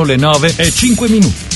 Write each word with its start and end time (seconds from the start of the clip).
Sono 0.00 0.12
le 0.12 0.16
9 0.16 0.54
e 0.56 0.70
5 0.70 1.08
minuti. 1.10 1.48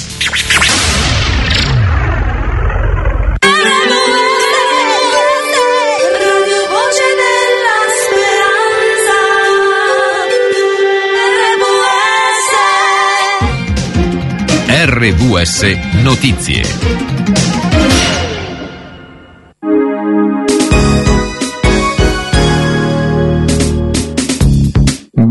RVS 14.69 15.79
Notizie. 16.03 17.74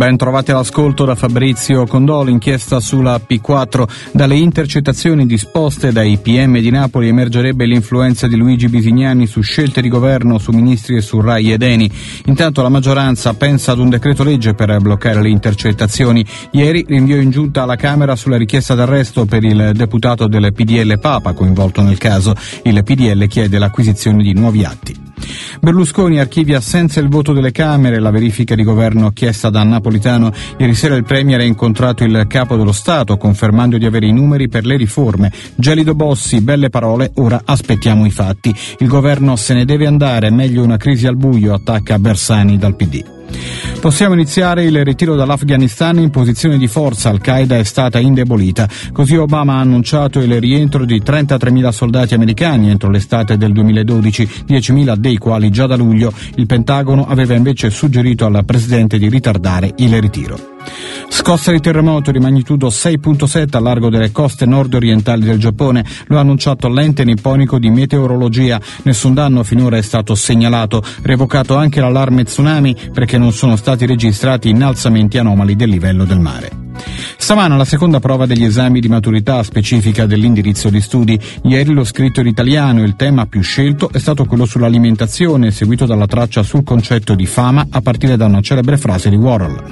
Ben 0.03 0.17
trovati 0.17 0.51
all'ascolto 0.51 1.05
da 1.05 1.15
Fabrizio 1.15 1.85
Condò, 1.85 2.25
l'inchiesta 2.25 2.81
sulla 2.81 3.21
P4. 3.25 3.87
Dalle 4.11 4.35
intercettazioni 4.35 5.25
disposte 5.25 5.93
dai 5.93 6.17
PM 6.17 6.59
di 6.59 6.69
Napoli 6.71 7.07
emergerebbe 7.07 7.65
l'influenza 7.65 8.27
di 8.27 8.35
Luigi 8.35 8.67
Bisignani 8.67 9.27
su 9.27 9.39
scelte 9.39 9.81
di 9.81 9.87
governo, 9.87 10.39
su 10.39 10.51
ministri 10.51 10.97
e 10.97 11.01
su 11.01 11.21
Rai 11.21 11.53
ed 11.53 11.61
Eni. 11.61 11.89
Intanto 12.25 12.61
la 12.61 12.67
maggioranza 12.67 13.33
pensa 13.35 13.71
ad 13.71 13.79
un 13.79 13.87
decreto 13.87 14.25
legge 14.25 14.53
per 14.53 14.77
bloccare 14.81 15.21
le 15.21 15.29
intercettazioni. 15.29 16.25
Ieri 16.51 16.83
rinviò 16.85 17.15
in 17.15 17.29
giunta 17.29 17.63
alla 17.63 17.77
Camera 17.77 18.17
sulla 18.17 18.35
richiesta 18.35 18.75
d'arresto 18.75 19.23
per 19.23 19.45
il 19.45 19.71
deputato 19.73 20.27
del 20.27 20.51
PDL 20.51 20.99
Papa 20.99 21.31
coinvolto 21.31 21.81
nel 21.81 21.97
caso. 21.97 22.35
Il 22.63 22.83
PDL 22.83 23.25
chiede 23.27 23.57
l'acquisizione 23.57 24.21
di 24.21 24.33
nuovi 24.33 24.65
atti. 24.65 25.12
Berlusconi 25.61 26.19
archivia 26.19 26.59
senza 26.59 26.99
il 26.99 27.07
voto 27.07 27.33
delle 27.33 27.51
Camere 27.51 27.99
la 27.99 28.11
verifica 28.11 28.55
di 28.55 28.63
governo 28.63 29.11
chiesta 29.11 29.49
da 29.49 29.63
Napolitano. 29.63 30.31
Ieri 30.57 30.73
sera 30.73 30.95
il 30.95 31.03
Premier 31.03 31.39
ha 31.39 31.43
incontrato 31.43 32.03
il 32.03 32.25
capo 32.27 32.55
dello 32.55 32.71
Stato 32.71 33.17
confermando 33.17 33.77
di 33.77 33.85
avere 33.85 34.07
i 34.07 34.11
numeri 34.11 34.49
per 34.49 34.65
le 34.65 34.77
riforme. 34.77 35.31
Gelido 35.55 35.95
Bossi, 35.95 36.41
belle 36.41 36.69
parole, 36.69 37.11
ora 37.15 37.41
aspettiamo 37.45 38.05
i 38.05 38.11
fatti. 38.11 38.53
Il 38.79 38.87
governo 38.87 39.35
se 39.35 39.53
ne 39.53 39.65
deve 39.65 39.87
andare, 39.87 40.29
meglio 40.31 40.63
una 40.63 40.77
crisi 40.77 41.07
al 41.07 41.15
buio, 41.15 41.53
attacca 41.53 41.99
Bersani 41.99 42.57
dal 42.57 42.75
PD. 42.75 43.22
Possiamo 43.79 44.13
iniziare 44.13 44.63
il 44.63 44.83
ritiro 44.83 45.15
dall'Afghanistan 45.15 45.99
in 45.99 46.09
posizione 46.09 46.57
di 46.57 46.67
forza. 46.67 47.09
Al-Qaeda 47.09 47.57
è 47.57 47.63
stata 47.63 47.99
indebolita. 47.99 48.67
Così 48.91 49.15
Obama 49.17 49.55
ha 49.55 49.59
annunciato 49.59 50.19
il 50.19 50.39
rientro 50.39 50.85
di 50.85 51.01
33.000 51.01 51.69
soldati 51.69 52.13
americani 52.13 52.69
entro 52.69 52.89
l'estate 52.89 53.37
del 53.37 53.51
2012, 53.51 54.45
10.000 54.47 54.95
dei 54.95 55.17
quali 55.17 55.49
già 55.49 55.67
da 55.67 55.75
luglio. 55.75 56.13
Il 56.35 56.45
Pentagono 56.45 57.05
aveva 57.07 57.33
invece 57.33 57.69
suggerito 57.69 58.25
al 58.25 58.43
presidente 58.45 58.97
di 58.97 59.09
ritardare 59.09 59.73
il 59.77 59.99
ritiro. 60.01 60.52
Scossa 61.09 61.51
di 61.51 61.59
terremoto 61.59 62.11
di 62.11 62.19
magnitudo 62.19 62.67
6.7 62.67 63.55
a 63.55 63.59
largo 63.59 63.89
delle 63.89 64.11
coste 64.11 64.45
nord-orientali 64.45 65.23
del 65.23 65.39
Giappone, 65.39 65.85
lo 66.07 66.17
ha 66.17 66.21
annunciato 66.21 66.67
l'ente 66.67 67.03
nipponico 67.03 67.59
di 67.59 67.69
meteorologia. 67.69 68.59
Nessun 68.83 69.13
danno 69.13 69.43
finora 69.43 69.77
è 69.77 69.81
stato 69.81 70.15
segnalato, 70.15 70.83
revocato 71.03 71.55
anche 71.55 71.79
l'allarme 71.79 72.23
tsunami 72.23 72.75
perché 72.91 73.17
non 73.17 73.31
sono 73.31 73.55
stati 73.55 73.85
registrati 73.85 74.49
innalzamenti 74.49 75.17
anomali 75.17 75.55
del 75.55 75.69
livello 75.69 76.03
del 76.03 76.19
mare. 76.19 76.62
Stamana 77.17 77.55
la 77.55 77.65
seconda 77.65 77.99
prova 77.99 78.25
degli 78.25 78.43
esami 78.43 78.79
di 78.79 78.87
maturità 78.87 79.41
specifica 79.43 80.05
dell'indirizzo 80.05 80.69
di 80.69 80.81
studi. 80.81 81.19
Ieri 81.43 81.73
lo 81.73 81.83
scritto 81.83 82.19
in 82.19 82.27
italiano, 82.27 82.83
il 82.83 82.95
tema 82.95 83.25
più 83.25 83.41
scelto 83.41 83.89
è 83.91 83.99
stato 83.99 84.25
quello 84.25 84.45
sull'alimentazione, 84.45 85.51
seguito 85.51 85.85
dalla 85.85 86.07
traccia 86.07 86.43
sul 86.43 86.63
concetto 86.63 87.15
di 87.15 87.25
fama 87.25 87.65
a 87.69 87.81
partire 87.81 88.17
da 88.17 88.25
una 88.25 88.41
celebre 88.41 88.77
frase 88.77 89.09
di 89.09 89.15
Warhol. 89.15 89.63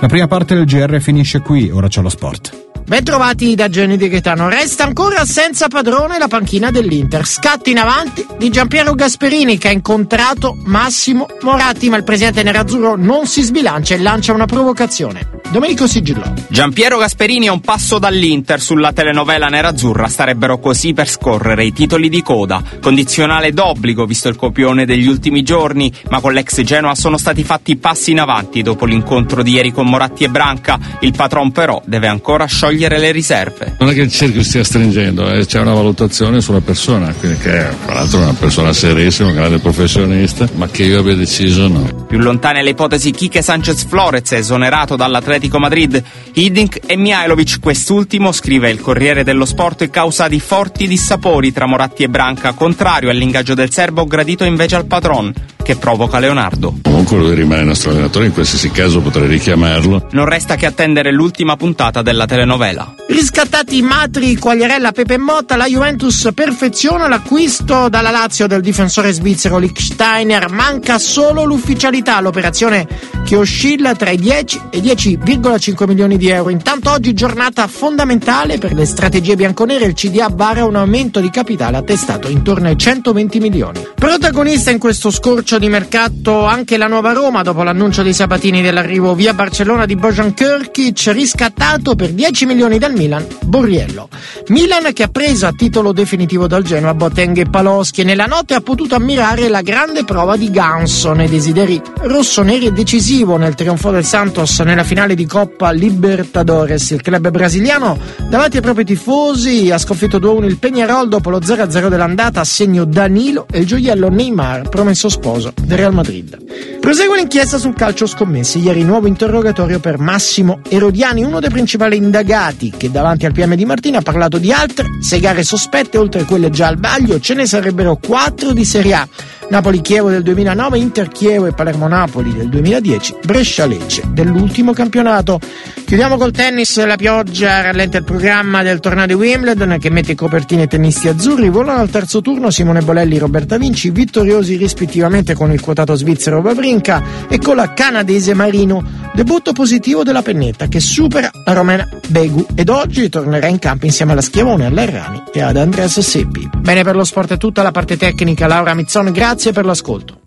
La 0.00 0.08
prima 0.08 0.26
parte 0.26 0.54
del 0.54 0.64
GR 0.64 1.00
finisce 1.00 1.40
qui, 1.40 1.70
ora 1.70 1.88
c'è 1.88 2.02
lo 2.02 2.08
sport. 2.08 2.67
Bentrovati 2.88 3.54
da 3.54 3.68
Gianni 3.68 3.98
Di 3.98 4.08
Gaetano. 4.08 4.48
Resta 4.48 4.84
ancora 4.84 5.26
senza 5.26 5.68
padrone 5.68 6.16
la 6.16 6.26
panchina 6.26 6.70
dell'Inter. 6.70 7.26
Scatti 7.26 7.70
in 7.70 7.76
avanti 7.76 8.26
di 8.38 8.48
Giampiero 8.48 8.94
Gasperini 8.94 9.58
che 9.58 9.68
ha 9.68 9.72
incontrato 9.72 10.56
Massimo 10.64 11.26
Moratti, 11.42 11.90
ma 11.90 11.98
il 11.98 12.04
presidente 12.04 12.42
nerazzurro 12.42 12.96
non 12.96 13.26
si 13.26 13.42
sbilancia 13.42 13.94
e 13.94 13.98
lancia 13.98 14.32
una 14.32 14.46
provocazione. 14.46 15.36
Domenico 15.50 15.86
Sigillo. 15.86 16.32
Giampiero 16.48 16.96
Gasperini 16.96 17.46
è 17.46 17.50
un 17.50 17.60
passo 17.60 17.98
dall'Inter 17.98 18.58
sulla 18.58 18.94
telenovela 18.94 19.48
nerazzurra. 19.48 20.08
Starebbero 20.08 20.58
così 20.58 20.94
per 20.94 21.10
scorrere 21.10 21.66
i 21.66 21.74
titoli 21.74 22.08
di 22.08 22.22
coda. 22.22 22.62
Condizionale 22.80 23.52
d'obbligo, 23.52 24.06
visto 24.06 24.30
il 24.30 24.36
copione 24.36 24.86
degli 24.86 25.06
ultimi 25.06 25.42
giorni, 25.42 25.92
ma 26.08 26.20
con 26.20 26.32
l'ex 26.32 26.62
Genoa 26.62 26.94
sono 26.94 27.18
stati 27.18 27.44
fatti 27.44 27.76
passi 27.76 28.12
in 28.12 28.20
avanti 28.20 28.62
dopo 28.62 28.86
l'incontro 28.86 29.42
di 29.42 29.52
ieri 29.52 29.72
con 29.72 29.86
Moratti 29.86 30.24
e 30.24 30.30
Branca. 30.30 30.78
Il 31.00 31.12
patron 31.12 31.52
però 31.52 31.82
deve 31.84 32.08
ancora 32.08 32.46
sciogliere 32.46 32.76
togliere 32.78 32.98
le 32.98 33.10
riserve. 33.10 33.74
Non 33.80 33.90
è 33.90 33.94
che 33.94 34.02
il 34.02 34.12
cerchio 34.12 34.44
stia 34.44 34.62
stringendo, 34.62 35.28
eh, 35.28 35.44
c'è 35.44 35.58
una 35.58 35.74
valutazione 35.74 36.40
sulla 36.40 36.60
persona, 36.60 37.12
che 37.12 37.32
è 37.32 37.68
tra 37.84 37.94
l'altro 37.94 38.20
una 38.20 38.34
persona 38.34 38.72
serissima, 38.72 39.28
un 39.28 39.34
grande 39.34 39.58
professionista, 39.58 40.48
ma 40.54 40.68
che 40.68 40.84
io 40.84 41.00
abbia 41.00 41.16
deciso 41.16 41.66
no. 41.66 42.04
Più 42.06 42.18
lontane 42.18 42.62
le 42.62 42.70
ipotesi 42.70 43.10
Kike 43.10 43.42
Sanchez 43.42 43.84
Florez, 43.84 44.30
esonerato 44.32 44.94
dall'Atletico 44.94 45.58
Madrid, 45.58 46.00
Hiddink 46.32 46.78
e 46.86 46.96
Mihailovic, 46.96 47.58
quest'ultimo, 47.60 48.30
scrive 48.30 48.70
il 48.70 48.80
Corriere 48.80 49.24
dello 49.24 49.44
Sport, 49.44 49.90
causa 49.90 50.28
di 50.28 50.38
forti 50.38 50.86
dissapori 50.86 51.52
tra 51.52 51.66
Moratti 51.66 52.04
e 52.04 52.08
Branca, 52.08 52.52
contrario 52.52 53.10
all'ingaggio 53.10 53.54
del 53.54 53.72
serbo, 53.72 54.04
gradito 54.04 54.44
invece 54.44 54.76
al 54.76 54.86
patron 54.86 55.34
che 55.68 55.76
provoca 55.76 56.18
Leonardo. 56.18 56.78
Comunque 56.80 57.18
lui 57.18 57.34
rimane 57.34 57.60
il 57.60 57.66
nostro 57.66 57.90
allenatore, 57.90 58.24
in 58.24 58.32
qualsiasi 58.32 58.70
caso 58.70 59.02
potrei 59.02 59.28
richiamarlo. 59.28 60.08
Non 60.12 60.24
resta 60.24 60.54
che 60.54 60.64
attendere 60.64 61.12
l'ultima 61.12 61.56
puntata 61.56 62.00
della 62.00 62.24
telenovela. 62.24 62.67
Riscattati 63.06 63.80
Matri, 63.80 64.36
Quagliarella, 64.36 64.92
Pepe 64.92 65.14
e 65.14 65.18
Motta, 65.18 65.56
la 65.56 65.64
Juventus 65.64 66.28
perfeziona 66.34 67.08
l'acquisto 67.08 67.88
dalla 67.88 68.10
Lazio 68.10 68.46
del 68.46 68.60
difensore 68.60 69.12
svizzero 69.12 69.56
Lichsteiner. 69.56 70.50
Manca 70.50 70.98
solo 70.98 71.44
l'ufficialità, 71.44 72.20
l'operazione 72.20 72.86
che 73.24 73.36
oscilla 73.36 73.94
tra 73.94 74.10
i 74.10 74.18
10 74.18 74.60
e 74.68 74.78
i 74.78 74.82
10,5 74.82 75.86
milioni 75.86 76.18
di 76.18 76.28
euro. 76.28 76.50
Intanto 76.50 76.90
oggi 76.90 77.14
giornata 77.14 77.66
fondamentale 77.66 78.58
per 78.58 78.74
le 78.74 78.84
strategie 78.84 79.36
bianconere, 79.36 79.86
il 79.86 79.94
CDA 79.94 80.28
vara 80.30 80.66
un 80.66 80.76
aumento 80.76 81.20
di 81.20 81.30
capitale 81.30 81.78
attestato 81.78 82.28
intorno 82.28 82.68
ai 82.68 82.76
120 82.76 83.40
milioni. 83.40 83.86
Protagonista 83.94 84.70
in 84.70 84.78
questo 84.78 85.10
scorcio 85.10 85.58
di 85.58 85.70
mercato 85.70 86.44
anche 86.44 86.76
la 86.76 86.86
nuova 86.86 87.12
Roma 87.12 87.42
dopo 87.42 87.62
l'annuncio 87.62 88.02
dei 88.02 88.12
Sabatini 88.12 88.60
dell'arrivo 88.60 89.14
via 89.14 89.32
Barcellona 89.32 89.86
di 89.86 89.96
Bojan 89.96 90.34
Kirkic 90.34 91.10
riscattato 91.12 91.94
per 91.94 92.10
10 92.10 92.44
milioni 92.44 92.56
dal 92.58 92.92
Milan, 92.92 93.24
Borriello. 93.44 94.08
Milan 94.48 94.92
che 94.92 95.04
ha 95.04 95.08
preso 95.08 95.46
a 95.46 95.52
titolo 95.52 95.92
definitivo 95.92 96.48
dal 96.48 96.64
Genoa 96.64 96.92
Boateng 96.92 97.38
e 97.38 97.44
Paloschi 97.44 98.00
e 98.00 98.04
nella 98.04 98.24
notte 98.24 98.54
ha 98.54 98.60
potuto 98.60 98.96
ammirare 98.96 99.48
la 99.48 99.62
grande 99.62 100.02
prova 100.02 100.36
di 100.36 100.50
Ganso 100.50 101.12
nei 101.12 101.28
desideri 101.28 101.80
rossoneri 102.00 102.66
e 102.66 102.72
decisivo 102.72 103.36
nel 103.36 103.54
trionfo 103.54 103.92
del 103.92 104.04
Santos 104.04 104.58
nella 104.60 104.82
finale 104.82 105.14
di 105.14 105.24
Coppa 105.24 105.70
Libertadores. 105.70 106.90
Il 106.90 107.00
club 107.00 107.30
brasiliano 107.30 107.96
davanti 108.28 108.56
ai 108.56 108.62
propri 108.62 108.84
tifosi 108.84 109.70
ha 109.70 109.78
sconfitto 109.78 110.18
2-1 110.18 110.44
il 110.44 110.58
Peñarol 110.60 111.06
dopo 111.06 111.30
lo 111.30 111.38
0-0 111.38 111.88
dell'andata 111.88 112.40
a 112.40 112.44
segno 112.44 112.84
Danilo 112.84 113.46
e 113.52 113.60
il 113.60 113.66
gioiello 113.66 114.08
Neymar 114.08 114.68
promesso 114.68 115.08
sposo 115.08 115.52
del 115.62 115.78
Real 115.78 115.94
Madrid. 115.94 116.36
Prosegue 116.80 117.16
l'inchiesta 117.16 117.58
sul 117.58 117.74
calcio 117.74 118.06
scommessi. 118.06 118.58
Ieri 118.58 118.82
nuovo 118.82 119.06
interrogatorio 119.06 119.78
per 119.78 119.98
Massimo 119.98 120.60
Erodiani, 120.68 121.22
uno 121.22 121.38
dei 121.38 121.50
principali 121.50 121.96
indagati 121.96 122.37
che 122.76 122.90
davanti 122.90 123.26
al 123.26 123.32
PM 123.32 123.54
di 123.54 123.64
Martina 123.64 123.98
ha 123.98 124.02
parlato 124.02 124.38
di 124.38 124.52
altre 124.52 124.86
sei 125.00 125.18
gare 125.18 125.42
sospette, 125.42 125.98
oltre 125.98 126.20
a 126.20 126.24
quelle 126.24 126.50
già 126.50 126.68
al 126.68 126.78
vaglio, 126.78 127.18
ce 127.18 127.34
ne 127.34 127.46
sarebbero 127.46 127.96
quattro 127.96 128.52
di 128.52 128.64
Serie 128.64 128.94
A. 128.94 129.08
Napoli-Chievo 129.50 130.10
del 130.10 130.22
2009, 130.22 130.78
Inter-Chievo 130.78 131.46
e 131.46 131.52
Palermo-Napoli 131.52 132.34
del 132.34 132.48
2010, 132.50 133.14
Brescia-Lecce 133.24 134.02
dell'ultimo 134.08 134.72
campionato. 134.72 135.40
Chiudiamo 135.86 136.18
col 136.18 136.32
tennis, 136.32 136.84
la 136.84 136.96
pioggia 136.96 137.62
rallenta 137.62 137.96
il 137.96 138.04
programma 138.04 138.62
del 138.62 138.78
torneo 138.78 139.06
di 139.06 139.14
Wimbledon 139.14 139.78
che 139.80 139.88
mette 139.88 140.14
copertine 140.14 140.66
tennisti 140.66 141.08
azzurri. 141.08 141.48
Volano 141.48 141.80
al 141.80 141.88
terzo 141.88 142.20
turno 142.20 142.50
Simone 142.50 142.82
Bolelli 142.82 143.16
e 143.16 143.20
Roberta 143.20 143.56
Vinci, 143.56 143.88
vittoriosi 143.88 144.56
rispettivamente 144.56 145.32
con 145.32 145.50
il 145.50 145.62
quotato 145.62 145.94
svizzero 145.94 146.42
Vavrinka 146.42 147.02
e 147.28 147.38
con 147.38 147.56
la 147.56 147.72
canadese 147.72 148.34
Marino. 148.34 149.06
Debutto 149.14 149.52
positivo 149.52 150.04
della 150.04 150.22
pennetta 150.22 150.68
che 150.68 150.78
supera 150.78 151.30
la 151.44 151.52
romena 151.54 151.88
Begu 152.08 152.46
ed 152.54 152.68
oggi 152.68 153.08
tornerà 153.08 153.46
in 153.46 153.58
campo 153.58 153.86
insieme 153.86 154.12
alla 154.12 154.20
Schiavone, 154.20 154.66
all'Errani 154.66 155.22
e 155.32 155.40
ad 155.40 155.56
Andreas 155.56 155.98
Seppi. 156.00 156.48
Bene 156.58 156.84
per 156.84 156.94
lo 156.94 157.04
sport 157.04 157.32
è 157.32 157.36
tutta 157.38 157.62
la 157.62 157.70
parte 157.70 157.96
tecnica, 157.96 158.46
Laura 158.46 158.74
Mizzon, 158.74 159.10
grazie 159.10 159.37
per 159.52 159.64
l'ascolto. 159.64 160.20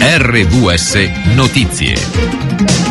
RVS 0.00 1.34
Notizie. 1.34 2.89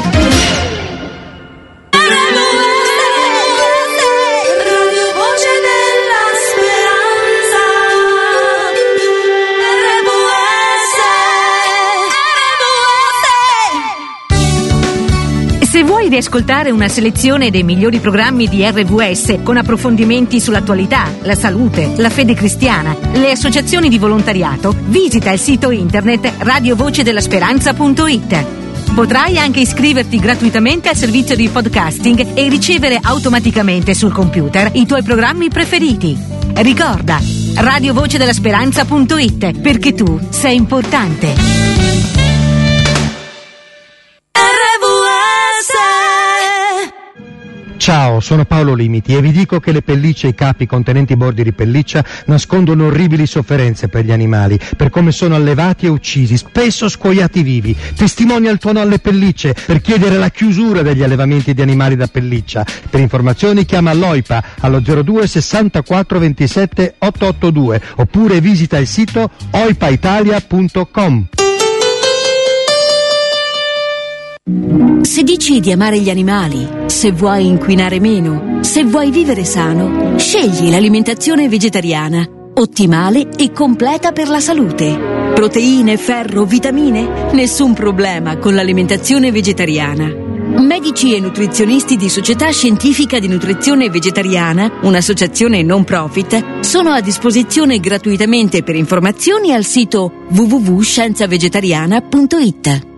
Di 16.10 16.18
ascoltare 16.18 16.72
una 16.72 16.88
selezione 16.88 17.52
dei 17.52 17.64
migliori 17.64 18.00
programmi 18.00 18.48
di 18.48 18.66
RVS 18.66 19.40
con 19.44 19.58
approfondimenti 19.58 20.40
sull'attualità, 20.40 21.06
la 21.22 21.36
salute, 21.36 21.94
la 21.98 22.10
fede 22.10 22.34
cristiana, 22.34 22.96
le 23.14 23.32
associazioni 23.32 23.88
di 23.88 23.98
volontariato, 23.98 24.76
visita 24.88 25.32
il 25.32 25.40
sito 25.40 25.72
internet 25.72 26.34
radiovocedella.speranza.it. 26.40 28.46
Potrai 28.94 29.38
anche 29.38 29.62
iscriverti 29.62 30.20
gratuitamente 30.20 30.90
al 30.90 30.96
servizio 30.96 31.36
di 31.36 31.48
podcasting 31.48 32.34
e 32.34 32.50
ricevere 32.50 33.00
automaticamente 33.02 33.94
sul 33.94 34.12
computer 34.12 34.72
i 34.74 34.86
tuoi 34.86 35.04
programmi 35.04 35.50
preferiti. 35.50 36.18
Ricorda, 36.56 37.22
radiovocedella.speranza.it 37.56 39.60
perché 39.60 39.94
tu 39.94 40.20
sei 40.30 40.56
importante. 40.56 42.19
Ciao, 47.80 48.20
sono 48.20 48.44
Paolo 48.44 48.74
Limiti 48.74 49.16
e 49.16 49.22
vi 49.22 49.32
dico 49.32 49.62
che 49.62 49.72
le 49.72 49.82
pellicce 49.82 50.28
e 50.28 50.32
i 50.32 50.36
capi 50.36 50.66
contenenti 50.66 51.16
bordi 51.16 51.44
di 51.44 51.54
pelliccia 51.54 52.04
nascondono 52.26 52.88
orribili 52.88 53.26
sofferenze 53.26 53.88
per 53.88 54.04
gli 54.04 54.12
animali, 54.12 54.60
per 54.76 54.90
come 54.90 55.14
sono 55.14 55.36
allevati 55.36 55.86
e 55.86 55.90
uccisi, 55.90 56.36
spesso 56.36 56.90
scuoiati 56.90 57.42
vivi. 57.42 57.74
Testimonia 57.96 58.52
il 58.52 58.58
tuono 58.58 58.82
alle 58.82 59.00
pellicce 59.00 59.56
per 59.66 59.80
chiedere 59.80 60.18
la 60.18 60.30
chiusura 60.30 60.82
degli 60.82 61.04
allevamenti 61.04 61.54
di 61.54 61.62
animali 61.62 61.96
da 61.96 62.08
pelliccia. 62.08 62.66
Per 62.90 63.00
informazioni 63.00 63.64
chiama 63.64 63.94
l'OIPA 63.94 64.44
allo 64.60 64.82
02 64.82 65.26
64 65.26 66.20
27 66.20 66.96
882 66.98 67.82
oppure 67.96 68.42
visita 68.42 68.78
il 68.78 68.88
sito 68.88 69.32
oipaitalia.com. 69.52 71.28
Se 75.02 75.24
dici 75.24 75.60
di 75.60 75.72
amare 75.72 76.00
gli 76.00 76.10
animali, 76.10 76.68
se 76.88 77.12
vuoi 77.12 77.48
inquinare 77.48 78.00
meno, 78.00 78.60
se 78.62 78.84
vuoi 78.84 79.12
vivere 79.12 79.44
sano, 79.44 80.18
scegli 80.18 80.70
l'alimentazione 80.70 81.50
vegetariana, 81.50 82.28
ottimale 82.56 83.30
e 83.38 83.52
completa 83.52 84.12
per 84.12 84.28
la 84.28 84.40
salute. 84.40 84.98
Proteine, 85.34 85.98
ferro, 85.98 86.46
vitamine? 86.46 87.32
Nessun 87.34 87.74
problema 87.74 88.38
con 88.38 88.56
l'alimentazione 88.56 89.32
vegetariana. 89.32 90.28
Medici 90.58 91.16
e 91.16 91.20
nutrizionisti 91.20 91.96
di 91.96 92.10
Società 92.10 92.52
Scientifica 92.52 93.20
di 93.20 93.28
Nutrizione 93.28 93.90
Vegetariana, 93.90 94.80
un'associazione 94.82 95.62
non 95.62 95.84
profit, 95.84 96.62
sono 96.62 96.90
a 96.90 97.02
disposizione 97.02 97.80
gratuitamente 97.80 98.64
per 98.64 98.76
informazioni 98.76 99.54
al 99.54 99.64
sito 99.64 100.12
www.scienzavegetariana.it. 100.30 102.89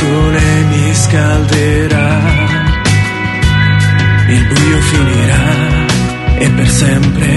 sole 0.00 0.46
mi 0.70 0.94
scalderà. 0.94 2.08
Il 4.36 4.44
buio 4.50 4.78
finirà 4.90 5.48
e 6.38 6.50
per 6.50 6.68
sempre 6.68 7.28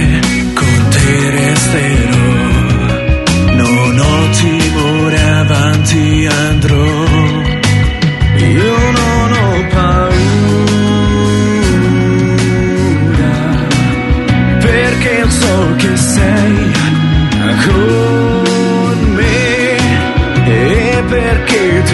con 0.59 0.77
te 0.93 1.29
resterò. 1.39 2.31
Non 3.61 3.99
ho 3.99 4.29
timore, 4.39 5.19
avanti 5.43 6.27
andrò. 6.47 7.02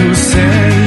Perché 0.00 0.70
tu 0.70 0.79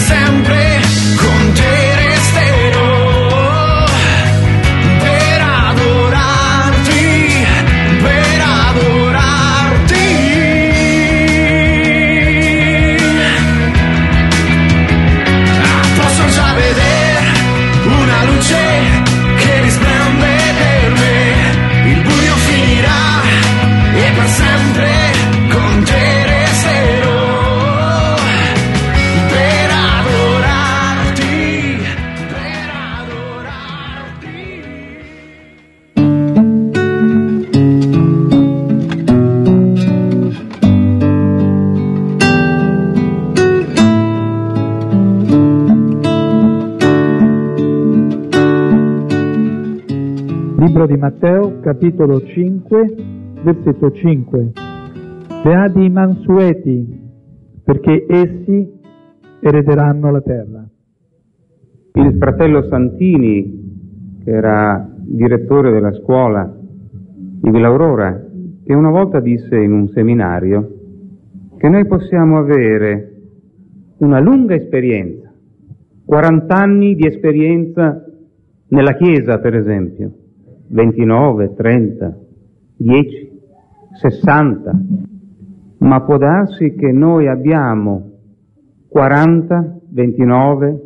e 0.00 0.29
Libro 50.80 50.94
di 50.94 51.00
Matteo, 51.00 51.60
capitolo 51.60 52.22
5, 52.22 52.94
versetto 53.42 53.90
5. 53.92 54.52
Beati 55.44 55.84
i 55.84 55.90
mansueti, 55.90 57.00
perché 57.62 58.06
essi 58.08 58.80
erederanno 59.40 60.10
la 60.10 60.22
terra. 60.22 60.66
Il 61.92 62.16
fratello 62.18 62.62
Santini, 62.70 64.22
che 64.24 64.30
era 64.30 64.90
direttore 64.96 65.70
della 65.70 65.92
scuola 65.92 66.50
di 66.50 67.50
Villa 67.50 67.66
Aurora, 67.66 68.18
che 68.64 68.74
una 68.74 68.90
volta 68.90 69.20
disse 69.20 69.56
in 69.56 69.72
un 69.72 69.88
seminario 69.88 70.76
che 71.58 71.68
noi 71.68 71.86
possiamo 71.86 72.38
avere 72.38 73.16
una 73.98 74.18
lunga 74.18 74.54
esperienza, 74.54 75.30
40 76.06 76.54
anni 76.54 76.94
di 76.94 77.06
esperienza 77.06 78.02
nella 78.68 78.94
Chiesa, 78.94 79.40
per 79.40 79.56
esempio, 79.56 80.12
29, 80.70 81.54
30, 81.54 82.18
10, 82.76 83.40
60, 84.00 84.80
ma 85.78 86.00
può 86.02 86.16
darsi 86.16 86.74
che 86.74 86.92
noi 86.92 87.26
abbiamo 87.26 88.10
40, 88.88 89.78
29, 89.90 90.80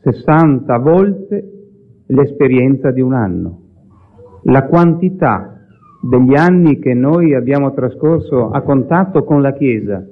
60 0.00 0.78
volte 0.78 1.52
l'esperienza 2.06 2.90
di 2.90 3.00
un 3.00 3.12
anno. 3.12 3.60
La 4.44 4.66
quantità 4.66 5.58
degli 6.00 6.34
anni 6.34 6.78
che 6.78 6.94
noi 6.94 7.34
abbiamo 7.34 7.72
trascorso 7.74 8.50
a 8.50 8.62
contatto 8.62 9.24
con 9.24 9.42
la 9.42 9.52
Chiesa 9.52 10.06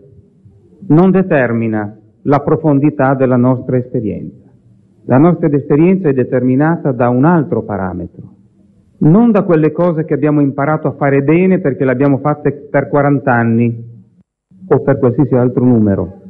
non 0.88 1.10
determina 1.10 1.96
la 2.22 2.38
profondità 2.40 3.14
della 3.14 3.36
nostra 3.36 3.78
esperienza. 3.78 4.44
La 5.04 5.18
nostra 5.18 5.48
esperienza 5.48 6.08
è 6.08 6.12
determinata 6.12 6.90
da 6.90 7.08
un 7.08 7.24
altro 7.24 7.62
parametro, 7.62 8.34
non 8.98 9.30
da 9.30 9.42
quelle 9.42 9.72
cose 9.72 10.04
che 10.04 10.14
abbiamo 10.14 10.40
imparato 10.40 10.88
a 10.88 10.94
fare 10.94 11.22
bene 11.22 11.60
perché 11.60 11.84
le 11.84 11.92
abbiamo 11.92 12.18
fatte 12.18 12.68
per 12.70 12.88
40 12.88 13.32
anni 13.32 13.84
o 14.68 14.80
per 14.80 14.98
qualsiasi 14.98 15.34
altro 15.34 15.64
numero, 15.64 16.20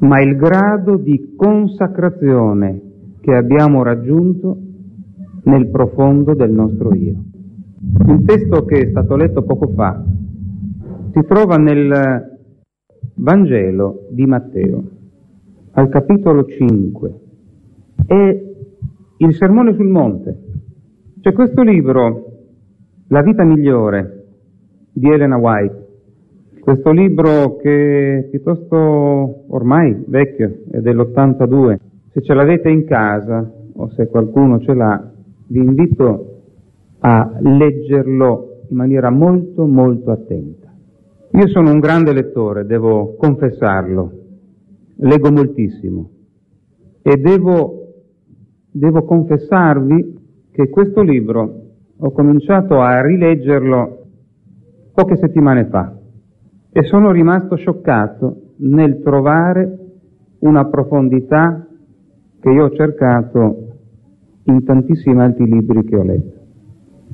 ma 0.00 0.20
il 0.20 0.36
grado 0.36 0.96
di 0.96 1.34
consacrazione 1.36 2.80
che 3.20 3.34
abbiamo 3.34 3.82
raggiunto 3.82 4.56
nel 5.44 5.68
profondo 5.68 6.34
del 6.34 6.50
nostro 6.50 6.94
io. 6.94 7.16
Il 8.06 8.24
testo 8.24 8.64
che 8.64 8.80
è 8.80 8.90
stato 8.90 9.16
letto 9.16 9.42
poco 9.42 9.68
fa 9.68 10.02
si 11.12 11.20
trova 11.26 11.56
nel 11.56 12.36
Vangelo 13.14 14.06
di 14.10 14.24
Matteo, 14.26 14.82
al 15.72 15.88
capitolo 15.88 16.44
5, 16.44 17.14
è 18.06 18.42
il 19.18 19.34
Sermone 19.34 19.74
sul 19.74 19.88
Monte. 19.88 20.47
C'è 21.28 21.34
questo 21.34 21.60
libro, 21.60 22.24
La 23.08 23.20
vita 23.20 23.44
migliore, 23.44 24.28
di 24.94 25.10
Elena 25.10 25.36
White, 25.36 25.86
questo 26.58 26.90
libro 26.90 27.56
che 27.56 28.16
è 28.16 28.22
piuttosto 28.30 29.44
ormai 29.48 30.04
vecchio, 30.06 30.60
è 30.70 30.78
dell'82. 30.78 31.76
Se 32.12 32.22
ce 32.22 32.32
l'avete 32.32 32.70
in 32.70 32.86
casa 32.86 33.46
o 33.74 33.90
se 33.90 34.06
qualcuno 34.06 34.58
ce 34.60 34.72
l'ha, 34.72 35.12
vi 35.48 35.58
invito 35.58 36.44
a 37.00 37.36
leggerlo 37.40 38.62
in 38.70 38.76
maniera 38.78 39.10
molto 39.10 39.66
molto 39.66 40.10
attenta. 40.10 40.72
Io 41.32 41.48
sono 41.48 41.70
un 41.70 41.78
grande 41.78 42.14
lettore, 42.14 42.64
devo 42.64 43.16
confessarlo, 43.16 44.12
leggo 44.96 45.30
moltissimo 45.30 46.08
e 47.02 47.16
devo, 47.18 47.92
devo 48.70 49.04
confessarvi 49.04 50.16
che 50.58 50.70
questo 50.70 51.02
libro 51.02 51.66
ho 51.96 52.10
cominciato 52.10 52.80
a 52.80 53.00
rileggerlo 53.00 54.06
poche 54.92 55.14
settimane 55.14 55.66
fa 55.66 55.96
e 56.72 56.82
sono 56.82 57.12
rimasto 57.12 57.54
scioccato 57.54 58.54
nel 58.56 59.00
trovare 59.00 59.78
una 60.40 60.64
profondità 60.64 61.64
che 62.40 62.50
io 62.50 62.64
ho 62.64 62.70
cercato 62.70 63.76
in 64.46 64.64
tantissimi 64.64 65.20
altri 65.20 65.44
libri 65.44 65.84
che 65.84 65.94
ho 65.94 66.02
letto. 66.02 66.40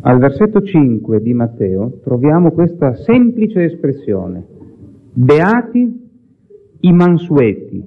Al 0.00 0.18
versetto 0.18 0.62
5 0.62 1.20
di 1.20 1.35
Matteo 1.35 1.98
troviamo 2.02 2.50
questa 2.50 2.94
semplice 2.94 3.64
espressione, 3.64 4.42
beati 5.12 6.09
i 6.80 6.92
mansueti, 6.94 7.87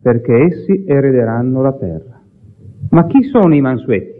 perché 0.00 0.34
essi 0.36 0.84
erederanno 0.86 1.62
la 1.62 1.72
terra. 1.72 2.22
Ma 2.90 3.06
chi 3.06 3.24
sono 3.24 3.52
i 3.56 3.60
mansueti? 3.60 4.17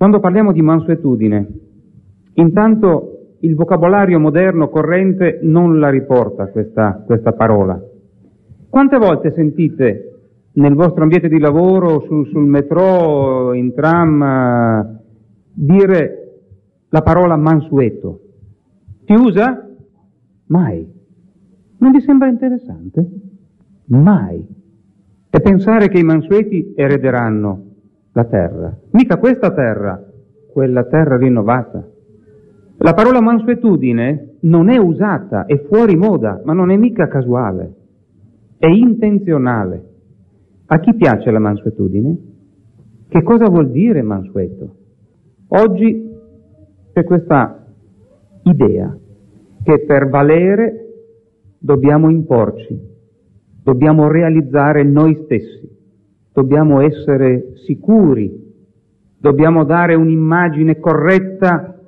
Quando 0.00 0.18
parliamo 0.18 0.52
di 0.52 0.62
mansuetudine, 0.62 1.46
intanto 2.32 3.34
il 3.40 3.54
vocabolario 3.54 4.18
moderno 4.18 4.70
corrente 4.70 5.40
non 5.42 5.78
la 5.78 5.90
riporta 5.90 6.46
questa, 6.46 7.02
questa 7.04 7.32
parola. 7.32 7.78
Quante 8.70 8.96
volte 8.96 9.30
sentite 9.32 10.20
nel 10.52 10.72
vostro 10.72 11.02
ambiente 11.02 11.28
di 11.28 11.38
lavoro, 11.38 12.00
sul, 12.06 12.26
sul 12.28 12.46
metro, 12.46 13.52
in 13.52 13.74
tram, 13.74 15.00
dire 15.52 16.44
la 16.88 17.02
parola 17.02 17.36
mansueto? 17.36 18.20
Si 19.04 19.12
usa? 19.12 19.68
Mai. 20.46 20.90
Non 21.76 21.90
vi 21.90 22.00
sembra 22.00 22.28
interessante? 22.28 23.06
Mai. 23.88 24.46
E 25.28 25.40
pensare 25.40 25.88
che 25.88 25.98
i 25.98 26.04
mansueti 26.04 26.72
erederanno 26.74 27.69
la 28.20 28.24
terra. 28.24 28.78
Mica 28.90 29.16
questa 29.16 29.52
terra, 29.52 30.02
quella 30.52 30.84
terra 30.84 31.16
rinnovata. 31.16 31.88
La 32.78 32.94
parola 32.94 33.20
mansuetudine 33.20 34.36
non 34.40 34.68
è 34.68 34.78
usata, 34.78 35.46
è 35.46 35.62
fuori 35.68 35.96
moda, 35.96 36.40
ma 36.44 36.52
non 36.52 36.70
è 36.70 36.76
mica 36.76 37.08
casuale, 37.08 37.74
è 38.58 38.66
intenzionale. 38.66 39.84
A 40.66 40.78
chi 40.80 40.94
piace 40.94 41.30
la 41.30 41.38
mansuetudine? 41.38 42.18
Che 43.08 43.22
cosa 43.22 43.48
vuol 43.48 43.70
dire 43.70 44.02
mansueto? 44.02 44.74
Oggi 45.48 46.08
c'è 46.92 47.04
questa 47.04 47.66
idea 48.44 48.96
che 49.62 49.84
per 49.84 50.08
valere 50.08 50.86
dobbiamo 51.58 52.08
imporci, 52.08 52.78
dobbiamo 53.62 54.08
realizzare 54.08 54.84
noi 54.84 55.20
stessi, 55.24 55.79
dobbiamo 56.32 56.80
essere 56.80 57.52
sicuri, 57.66 58.30
dobbiamo 59.18 59.64
dare 59.64 59.94
un'immagine 59.94 60.78
corretta 60.78 61.78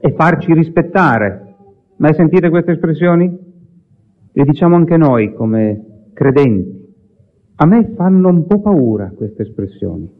e 0.00 0.12
farci 0.12 0.52
rispettare. 0.52 1.54
Mai 1.96 2.14
sentite 2.14 2.50
queste 2.50 2.72
espressioni? 2.72 3.50
Le 4.32 4.44
diciamo 4.44 4.76
anche 4.76 4.96
noi 4.96 5.32
come 5.34 6.08
credenti. 6.14 6.80
A 7.56 7.66
me 7.66 7.92
fanno 7.94 8.28
un 8.28 8.46
po' 8.46 8.60
paura 8.60 9.12
queste 9.14 9.42
espressioni 9.42 10.10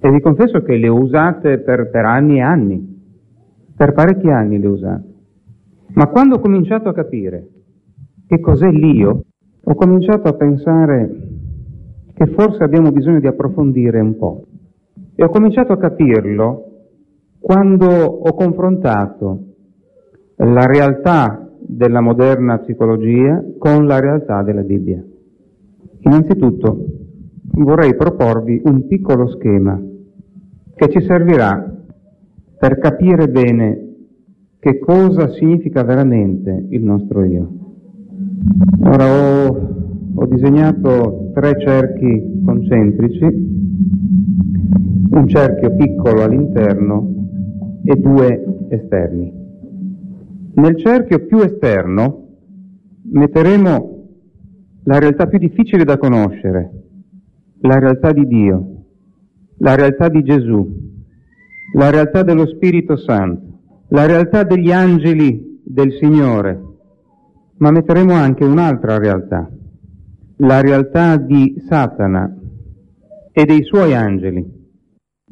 e 0.00 0.10
vi 0.10 0.20
confesso 0.20 0.62
che 0.62 0.76
le 0.76 0.88
ho 0.88 1.00
usate 1.00 1.58
per, 1.58 1.90
per 1.90 2.04
anni 2.04 2.36
e 2.36 2.42
anni, 2.42 3.02
per 3.74 3.92
parecchi 3.92 4.28
anni 4.28 4.60
le 4.60 4.66
ho 4.66 4.72
usate. 4.72 5.14
Ma 5.94 6.06
quando 6.08 6.36
ho 6.36 6.40
cominciato 6.40 6.88
a 6.88 6.94
capire 6.94 7.48
che 8.26 8.38
cos'è 8.38 8.70
l'io, 8.70 9.24
ho 9.64 9.74
cominciato 9.74 10.28
a 10.28 10.34
pensare 10.34 11.37
che 12.18 12.26
forse 12.34 12.64
abbiamo 12.64 12.90
bisogno 12.90 13.20
di 13.20 13.28
approfondire 13.28 14.00
un 14.00 14.16
po'. 14.16 14.42
E 15.14 15.22
ho 15.22 15.28
cominciato 15.28 15.72
a 15.72 15.78
capirlo 15.78 16.64
quando 17.38 17.86
ho 17.86 18.34
confrontato 18.34 19.44
la 20.38 20.66
realtà 20.66 21.48
della 21.60 22.00
moderna 22.00 22.58
psicologia 22.58 23.40
con 23.56 23.86
la 23.86 24.00
realtà 24.00 24.42
della 24.42 24.62
Bibbia. 24.62 25.00
Innanzitutto 26.00 26.86
vorrei 27.52 27.94
proporvi 27.94 28.62
un 28.64 28.88
piccolo 28.88 29.28
schema 29.28 29.80
che 30.74 30.88
ci 30.88 31.00
servirà 31.02 31.72
per 32.58 32.78
capire 32.78 33.28
bene 33.28 33.86
che 34.58 34.80
cosa 34.80 35.28
significa 35.34 35.84
veramente 35.84 36.66
il 36.70 36.82
nostro 36.82 37.24
io. 37.24 37.48
Ora 38.82 39.06
ho, 39.06 39.87
ho 40.20 40.26
disegnato 40.26 41.30
tre 41.32 41.60
cerchi 41.60 42.42
concentrici, 42.44 43.24
un 45.10 45.28
cerchio 45.28 45.76
piccolo 45.76 46.24
all'interno 46.24 47.14
e 47.84 47.94
due 47.94 48.66
esterni. 48.68 49.32
Nel 50.54 50.76
cerchio 50.76 51.24
più 51.24 51.38
esterno 51.38 52.26
metteremo 53.12 54.06
la 54.82 54.98
realtà 54.98 55.28
più 55.28 55.38
difficile 55.38 55.84
da 55.84 55.98
conoscere, 55.98 56.70
la 57.60 57.78
realtà 57.78 58.10
di 58.10 58.26
Dio, 58.26 58.86
la 59.58 59.76
realtà 59.76 60.08
di 60.08 60.24
Gesù, 60.24 60.68
la 61.74 61.90
realtà 61.90 62.24
dello 62.24 62.46
Spirito 62.48 62.96
Santo, 62.96 63.60
la 63.90 64.04
realtà 64.04 64.42
degli 64.42 64.72
angeli 64.72 65.60
del 65.64 65.92
Signore, 65.92 66.60
ma 67.58 67.70
metteremo 67.70 68.14
anche 68.14 68.44
un'altra 68.44 68.98
realtà, 68.98 69.48
la 70.38 70.60
realtà 70.60 71.16
di 71.16 71.56
Satana 71.66 72.32
e 73.32 73.44
dei 73.44 73.62
suoi 73.64 73.94
angeli, 73.94 74.44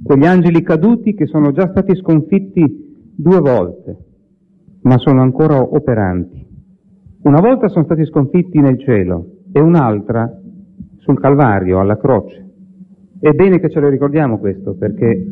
quegli 0.03 0.27
angeli 0.27 0.63
caduti 0.63 1.15
che 1.15 1.27
sono 1.27 1.53
già 1.53 1.69
stati 1.69 1.95
sconfitti 1.97 3.13
due 3.15 3.39
volte, 3.39 3.97
ma 4.83 4.99
sono 4.99 5.23
ancora 5.23 5.61
operanti. 5.61 6.45
Una 7.23 7.41
volta 7.41 7.69
sono 7.69 7.85
stati 7.85 8.05
sconfitti 8.05 8.61
nel 8.61 8.79
cielo 8.79 9.43
e 9.53 9.61
un'altra 9.61 10.41
sul 10.99 11.21
Calvario, 11.21 11.81
alla 11.81 11.97
croce. 11.97 12.45
È 13.19 13.31
bene 13.31 13.59
che 13.59 13.71
ce 13.71 13.81
lo 13.81 13.89
ricordiamo 13.89 14.39
questo 14.39 14.75
perché 14.75 15.27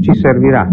ci 0.00 0.14
servirà. 0.14 0.68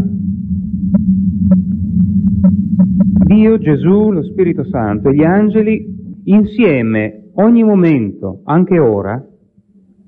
Dio, 3.25 3.58
Gesù, 3.58 4.12
lo 4.12 4.23
Spirito 4.23 4.63
Santo 4.65 5.10
e 5.10 5.15
gli 5.15 5.23
angeli 5.23 6.02
insieme 6.25 7.29
ogni 7.36 7.63
momento, 7.63 8.41
anche 8.43 8.79
ora, 8.79 9.23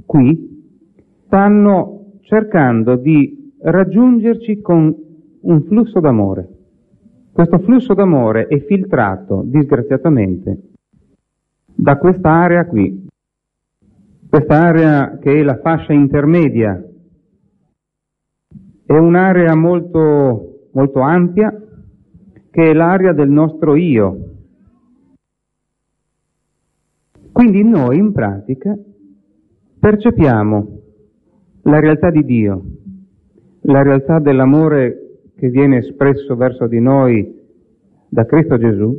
qui, 0.06 0.64
stanno 1.26 2.18
cercando 2.22 2.96
di 2.96 3.54
raggiungerci 3.62 4.62
con 4.62 4.96
un 5.42 5.64
flusso 5.64 6.00
d'amore. 6.00 6.50
Questo 7.32 7.60
flusso 7.60 7.94
d'amore 7.94 8.48
è 8.48 8.60
filtrato, 8.60 9.44
disgraziatamente, 9.46 10.62
da 11.76 11.98
questa 11.98 12.30
area 12.30 12.66
qui, 12.66 13.08
questa 14.30 14.62
area 14.62 15.18
che 15.18 15.40
è 15.40 15.44
la 15.44 15.58
fascia 15.58 15.94
intermedia, 15.94 16.82
è 18.86 18.94
un'area 18.94 19.56
molto, 19.56 20.70
molto 20.72 21.00
ampia, 21.00 21.54
che 22.52 22.70
è 22.70 22.74
l'area 22.74 23.12
del 23.14 23.30
nostro 23.30 23.76
io. 23.76 24.35
Quindi 27.36 27.66
noi 27.66 27.98
in 27.98 28.14
pratica 28.14 28.74
percepiamo 29.78 30.68
la 31.64 31.82
realtà 31.82 32.10
di 32.10 32.24
Dio, 32.24 32.64
la 33.64 33.82
realtà 33.82 34.20
dell'amore 34.20 35.18
che 35.36 35.50
viene 35.50 35.80
espresso 35.80 36.38
verso 36.38 36.66
di 36.68 36.80
noi 36.80 37.30
da 38.08 38.24
Cristo 38.24 38.58
Gesù, 38.58 38.98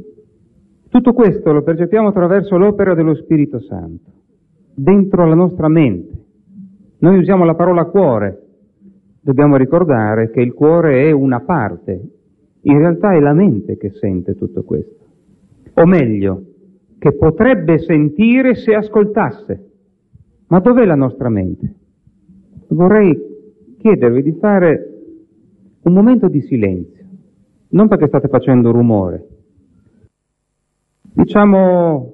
tutto 0.91 1.15
questo 1.15 1.51
lo 1.51 1.63
percepiamo 1.63 2.09
attraverso 2.09 2.59
l'opera 2.59 2.93
dello 2.93 3.15
Spirito 3.15 3.59
Santo, 3.61 4.11
dentro 4.75 5.25
la 5.25 5.35
nostra 5.35 5.69
mente. 5.69 6.13
Noi 6.99 7.17
usiamo 7.17 7.47
la 7.47 7.55
parola 7.55 7.87
cuore, 7.87 8.43
dobbiamo 9.19 9.57
ricordare 9.57 10.29
che 10.29 10.43
il 10.43 10.53
cuore 10.53 11.09
è 11.09 11.11
una 11.11 11.41
parte, 11.41 12.03
in 12.61 12.79
realtà 12.79 13.15
è 13.15 13.19
la 13.19 13.33
mente 13.33 13.79
che 13.79 13.93
sente 13.93 14.35
tutto 14.35 14.63
questo. 14.63 15.05
O 15.73 15.87
meglio, 15.87 16.46
che 16.99 17.13
potrebbe 17.15 17.79
sentire 17.79 18.55
se 18.55 18.75
ascoltasse. 18.75 19.71
Ma 20.49 20.61
dov'è 20.61 20.85
la 20.85 20.95
nostra 20.95 21.29
mente? 21.29 21.75
Vorrei 22.69 23.19
chiedervi 23.79 24.23
di 24.23 24.33
fare 24.33 24.93
un 25.83 25.93
momento 25.93 26.29
di 26.29 26.41
silenzio, 26.41 27.05
non 27.69 27.89
perché 27.89 28.09
state 28.09 28.29
facendo 28.29 28.73
rumore, 28.73 29.27
diciamo 31.15 32.13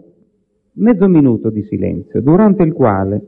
mezzo 0.75 1.07
minuto 1.09 1.51
di 1.51 1.63
silenzio, 1.63 2.21
durante 2.21 2.63
il 2.63 2.73
quale 2.73 3.27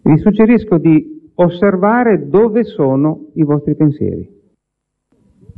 Vi 0.00 0.16
suggerisco 0.16 0.78
di 0.78 1.30
osservare 1.34 2.28
dove 2.28 2.64
sono 2.64 3.26
i 3.34 3.42
vostri 3.42 3.74
pensieri, 3.74 4.26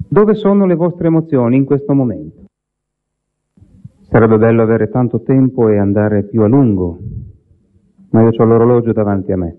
dove 0.08 0.34
sono 0.34 0.66
le 0.66 0.74
vostre 0.74 1.06
emozioni 1.06 1.56
in 1.56 1.64
questo 1.64 1.94
momento. 1.94 2.49
Sarebbe 4.10 4.38
bello 4.38 4.62
avere 4.62 4.88
tanto 4.88 5.22
tempo 5.22 5.68
e 5.68 5.78
andare 5.78 6.24
più 6.24 6.42
a 6.42 6.48
lungo, 6.48 6.98
ma 8.10 8.22
io 8.22 8.30
ho 8.36 8.44
l'orologio 8.44 8.92
davanti 8.92 9.30
a 9.30 9.36
me. 9.36 9.56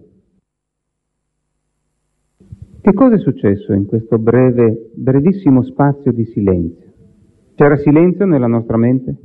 Che 2.81 2.93
cosa 2.93 3.15
è 3.15 3.19
successo 3.19 3.71
in 3.71 3.85
questo 3.85 4.19
breve, 4.19 4.91
brevissimo 4.93 5.63
spazio 5.63 6.11
di 6.11 6.25
silenzio? 6.25 6.91
C'era 7.55 7.77
silenzio 7.77 8.25
nella 8.25 8.47
nostra 8.47 8.75
mente? 8.75 9.15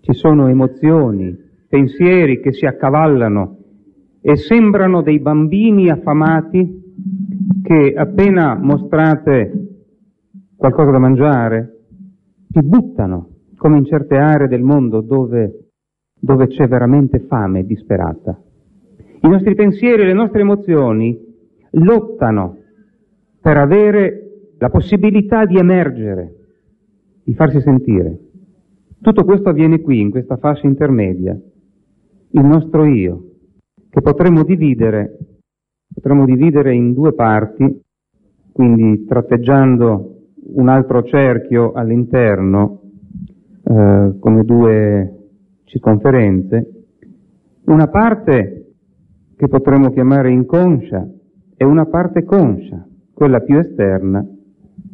Ci 0.00 0.12
sono 0.12 0.48
emozioni, 0.48 1.38
pensieri 1.68 2.40
che 2.40 2.52
si 2.52 2.66
accavallano 2.66 3.58
e 4.20 4.34
sembrano 4.34 5.02
dei 5.02 5.20
bambini 5.20 5.88
affamati 5.88 6.82
che 7.62 7.94
appena 7.96 8.58
mostrate 8.60 9.84
qualcosa 10.56 10.90
da 10.90 10.98
mangiare 10.98 11.84
si 12.50 12.60
buttano, 12.60 13.31
come 13.62 13.76
in 13.76 13.84
certe 13.84 14.16
aree 14.16 14.48
del 14.48 14.62
mondo 14.62 15.02
dove, 15.02 15.68
dove 16.18 16.48
c'è 16.48 16.66
veramente 16.66 17.20
fame 17.20 17.64
disperata. 17.64 18.36
I 19.20 19.28
nostri 19.28 19.54
pensieri 19.54 20.02
e 20.02 20.06
le 20.06 20.14
nostre 20.14 20.40
emozioni 20.40 21.16
lottano 21.70 22.56
per 23.40 23.56
avere 23.58 24.48
la 24.58 24.68
possibilità 24.68 25.44
di 25.44 25.58
emergere, 25.58 26.34
di 27.22 27.34
farsi 27.34 27.60
sentire. 27.60 28.18
Tutto 29.00 29.22
questo 29.24 29.50
avviene 29.50 29.80
qui, 29.80 30.00
in 30.00 30.10
questa 30.10 30.38
fascia 30.38 30.66
intermedia. 30.66 31.40
Il 32.30 32.44
nostro 32.44 32.84
io, 32.84 33.26
che 33.90 34.00
potremmo 34.00 34.42
dividere, 34.42 35.18
potremmo 35.94 36.24
dividere 36.24 36.74
in 36.74 36.92
due 36.94 37.14
parti, 37.14 37.80
quindi 38.50 39.04
tratteggiando 39.04 40.16
un 40.54 40.68
altro 40.68 41.04
cerchio 41.04 41.70
all'interno 41.72 42.81
eh, 43.72 44.18
come 44.18 44.44
due 44.44 45.16
circonferenze, 45.64 46.84
una 47.64 47.86
parte 47.86 48.74
che 49.34 49.48
potremmo 49.48 49.90
chiamare 49.90 50.30
inconscia 50.30 51.08
e 51.56 51.64
una 51.64 51.86
parte 51.86 52.22
conscia, 52.22 52.86
quella 53.14 53.40
più 53.40 53.58
esterna, 53.58 54.22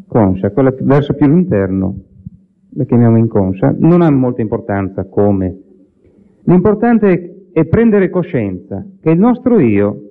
conscia, 0.06 0.52
quella 0.52 0.72
verso 0.80 1.14
più 1.14 1.26
l'interno, 1.26 1.96
la 2.70 2.84
chiamiamo 2.84 3.16
inconscia, 3.16 3.74
non 3.78 4.00
ha 4.00 4.10
molta 4.10 4.42
importanza 4.42 5.06
come. 5.06 5.58
L'importante 6.44 7.48
è 7.52 7.64
prendere 7.64 8.10
coscienza 8.10 8.86
che 9.00 9.10
il 9.10 9.18
nostro 9.18 9.58
io 9.58 10.02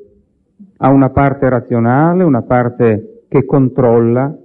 ha 0.77 0.89
una 0.89 1.09
parte 1.09 1.47
razionale, 1.47 2.23
una 2.23 2.41
parte 2.41 3.23
che 3.29 3.45
controlla, 3.45 4.37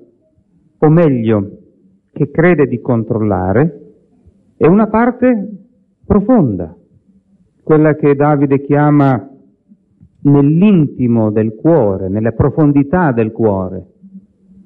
o 0.78 0.88
meglio, 0.88 1.50
che 2.12 2.30
crede 2.30 2.66
di 2.66 2.80
controllare, 2.80 3.81
e 4.62 4.68
una 4.68 4.86
parte 4.86 5.48
profonda, 6.06 6.72
quella 7.64 7.96
che 7.96 8.14
Davide 8.14 8.60
chiama 8.60 9.28
nell'intimo 10.20 11.32
del 11.32 11.56
cuore, 11.56 12.08
nelle 12.08 12.32
profondità 12.32 13.10
del 13.10 13.32
cuore, 13.32 13.86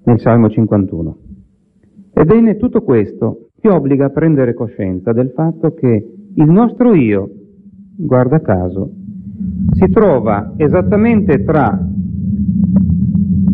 nel 0.04 0.20
Salmo 0.20 0.50
51. 0.50 1.16
Ebbene, 2.12 2.59
tutto 2.59 2.82
questo 2.82 3.48
ci 3.59 3.68
obbliga 3.68 4.04
a 4.04 4.11
prendere 4.11 4.52
coscienza 4.52 5.14
del 5.14 5.30
fatto 5.30 5.72
che 5.72 6.14
il 6.35 6.50
nostro 6.50 6.94
io, 6.94 7.30
guarda 7.96 8.40
caso, 8.40 8.90
si 9.70 9.90
trova 9.90 10.52
esattamente 10.59 11.42
tra 11.42 11.74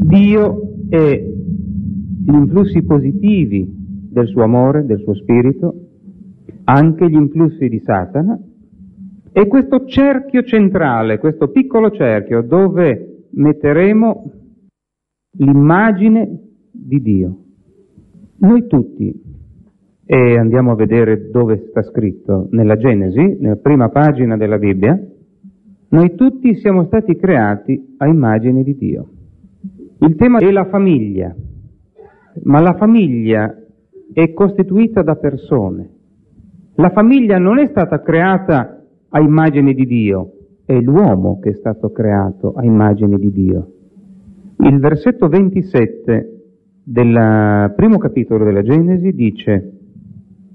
Dio 0.09 0.61
e 0.89 1.35
gli 2.27 2.35
influssi 2.35 2.83
positivi 2.83 4.09
del 4.11 4.27
suo 4.27 4.43
amore, 4.43 4.85
del 4.85 4.99
suo 5.03 5.15
spirito, 5.15 5.82
anche 6.73 7.09
gli 7.11 7.15
influssi 7.15 7.69
di 7.69 7.81
Satana, 7.81 8.39
e 9.31 9.47
questo 9.47 9.85
cerchio 9.85 10.43
centrale, 10.43 11.19
questo 11.19 11.49
piccolo 11.49 11.91
cerchio 11.91 12.43
dove 12.43 13.27
metteremo 13.31 14.33
l'immagine 15.39 16.41
di 16.71 17.01
Dio. 17.01 17.37
Noi 18.39 18.67
tutti, 18.67 19.13
e 20.05 20.39
andiamo 20.39 20.73
a 20.73 20.75
vedere 20.75 21.31
dove 21.31 21.67
sta 21.69 21.83
scritto, 21.83 22.49
nella 22.51 22.77
Genesi, 22.77 23.37
nella 23.39 23.57
prima 23.57 23.89
pagina 23.91 24.37
della 24.37 24.59
Bibbia, 24.59 24.99
noi 25.89 26.15
tutti 26.15 26.55
siamo 26.57 26.85
stati 26.85 27.17
creati 27.17 27.97
a 27.99 28.07
immagine 28.07 28.63
di 28.63 28.77
Dio. 28.77 29.09
Il 30.01 30.17
tema 30.17 30.39
è 30.39 30.51
la 30.51 30.65
famiglia, 30.65 31.35
ma 32.45 32.61
la 32.61 32.75
famiglia 32.75 33.55
è 34.13 34.33
costituita 34.33 35.03
da 35.03 35.17
persone. 35.17 36.01
La 36.77 36.89
famiglia 36.91 37.39
non 37.39 37.59
è 37.59 37.67
stata 37.67 38.01
creata 38.01 38.83
a 39.11 39.21
immagine 39.21 39.75
di 39.75 39.85
Dio, 39.85 40.33
è 40.65 40.81
l'uomo 40.81 41.39
che 41.39 41.51
è 41.51 41.55
stato 41.55 41.91
creato 41.91 42.55
a 42.55 42.65
immagine 42.65 43.19
di 43.19 43.31
Dio. 43.31 43.73
Il 44.59 44.79
versetto 44.79 45.29
27 45.29 46.45
del 46.85 47.73
primo 47.77 47.99
capitolo 47.99 48.45
della 48.45 48.63
Genesi 48.63 49.13
dice, 49.13 49.73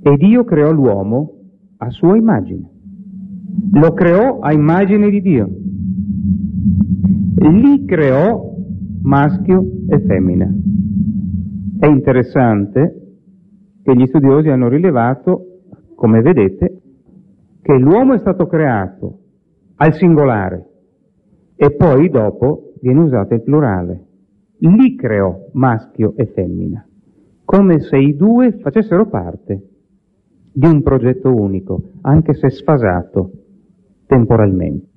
e 0.02 0.16
Dio 0.16 0.44
creò 0.44 0.72
l'uomo 0.72 1.34
a 1.78 1.90
sua 1.92 2.16
immagine. 2.16 2.68
Lo 3.74 3.94
creò 3.94 4.40
a 4.40 4.52
immagine 4.54 5.10
di 5.12 5.22
Dio. 5.22 5.50
Li 7.40 7.86
creò 7.86 8.56
maschio 9.04 9.66
e 9.88 10.00
femmina. 10.00 10.52
È 11.80 11.86
interessante 11.86 13.02
che 13.84 13.96
gli 13.96 14.06
studiosi 14.08 14.50
hanno 14.50 14.68
rilevato, 14.68 15.47
come 15.98 16.22
vedete, 16.22 16.80
che 17.60 17.74
l'uomo 17.74 18.14
è 18.14 18.20
stato 18.20 18.46
creato 18.46 19.18
al 19.78 19.96
singolare 19.96 20.70
e 21.56 21.76
poi 21.76 22.08
dopo 22.10 22.74
viene 22.80 23.00
usato 23.00 23.34
il 23.34 23.42
plurale. 23.42 24.06
Li 24.60 24.96
creò 24.96 25.50
maschio 25.54 26.14
e 26.16 26.28
femmina, 26.28 26.88
come 27.44 27.80
se 27.80 27.98
i 27.98 28.16
due 28.16 28.60
facessero 28.60 29.08
parte 29.08 29.70
di 30.54 30.68
un 30.68 30.84
progetto 30.84 31.34
unico, 31.34 31.82
anche 32.02 32.36
se 32.36 32.52
sfasato 32.52 33.32
temporalmente. 34.06 34.88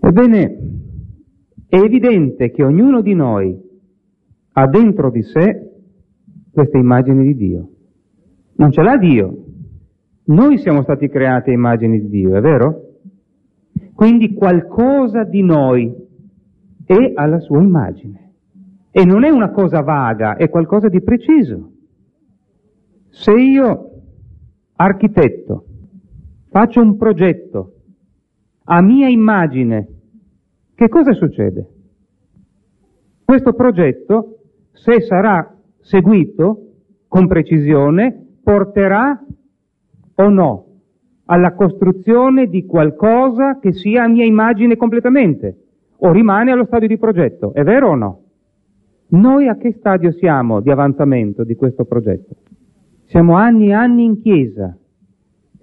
Ebbene, 0.00 0.58
è 1.68 1.76
evidente 1.76 2.50
che 2.50 2.64
ognuno 2.64 3.02
di 3.02 3.14
noi 3.14 3.60
ha 4.52 4.66
dentro 4.68 5.10
di 5.10 5.22
sé 5.22 5.70
questa 6.50 6.78
immagine 6.78 7.24
di 7.24 7.34
Dio. 7.34 7.68
Non 8.56 8.70
ce 8.70 8.82
l'ha 8.82 8.96
Dio. 8.96 9.43
Noi 10.26 10.58
siamo 10.58 10.82
stati 10.82 11.08
creati 11.08 11.50
a 11.50 11.52
immagine 11.52 11.98
di 11.98 12.08
Dio, 12.08 12.34
è 12.34 12.40
vero? 12.40 12.92
Quindi 13.94 14.32
qualcosa 14.32 15.24
di 15.24 15.42
noi 15.42 15.94
è 16.86 17.12
alla 17.14 17.38
sua 17.40 17.60
immagine. 17.60 18.32
E 18.90 19.04
non 19.04 19.24
è 19.24 19.28
una 19.28 19.50
cosa 19.50 19.80
vaga, 19.80 20.36
è 20.36 20.48
qualcosa 20.48 20.88
di 20.88 21.02
preciso. 21.02 21.72
Se 23.10 23.32
io, 23.32 23.90
architetto, 24.76 25.64
faccio 26.48 26.80
un 26.80 26.96
progetto 26.96 27.72
a 28.64 28.80
mia 28.80 29.08
immagine, 29.08 29.88
che 30.74 30.88
cosa 30.88 31.12
succede? 31.12 31.68
Questo 33.24 33.52
progetto, 33.52 34.38
se 34.72 35.00
sarà 35.02 35.54
seguito 35.80 36.70
con 37.08 37.26
precisione, 37.26 38.38
porterà 38.42 39.22
o 40.16 40.28
no 40.28 40.66
alla 41.26 41.54
costruzione 41.54 42.48
di 42.48 42.66
qualcosa 42.66 43.58
che 43.58 43.72
sia 43.72 44.04
a 44.04 44.08
mia 44.08 44.24
immagine 44.24 44.76
completamente, 44.76 45.56
o 45.96 46.12
rimane 46.12 46.50
allo 46.50 46.66
stadio 46.66 46.88
di 46.88 46.98
progetto, 46.98 47.54
è 47.54 47.62
vero 47.62 47.90
o 47.90 47.94
no? 47.94 48.20
Noi 49.08 49.48
a 49.48 49.56
che 49.56 49.72
stadio 49.72 50.12
siamo 50.12 50.60
di 50.60 50.70
avanzamento 50.70 51.44
di 51.44 51.54
questo 51.54 51.84
progetto? 51.84 52.34
Siamo 53.06 53.34
anni 53.36 53.68
e 53.68 53.72
anni 53.72 54.04
in 54.04 54.20
chiesa, 54.20 54.76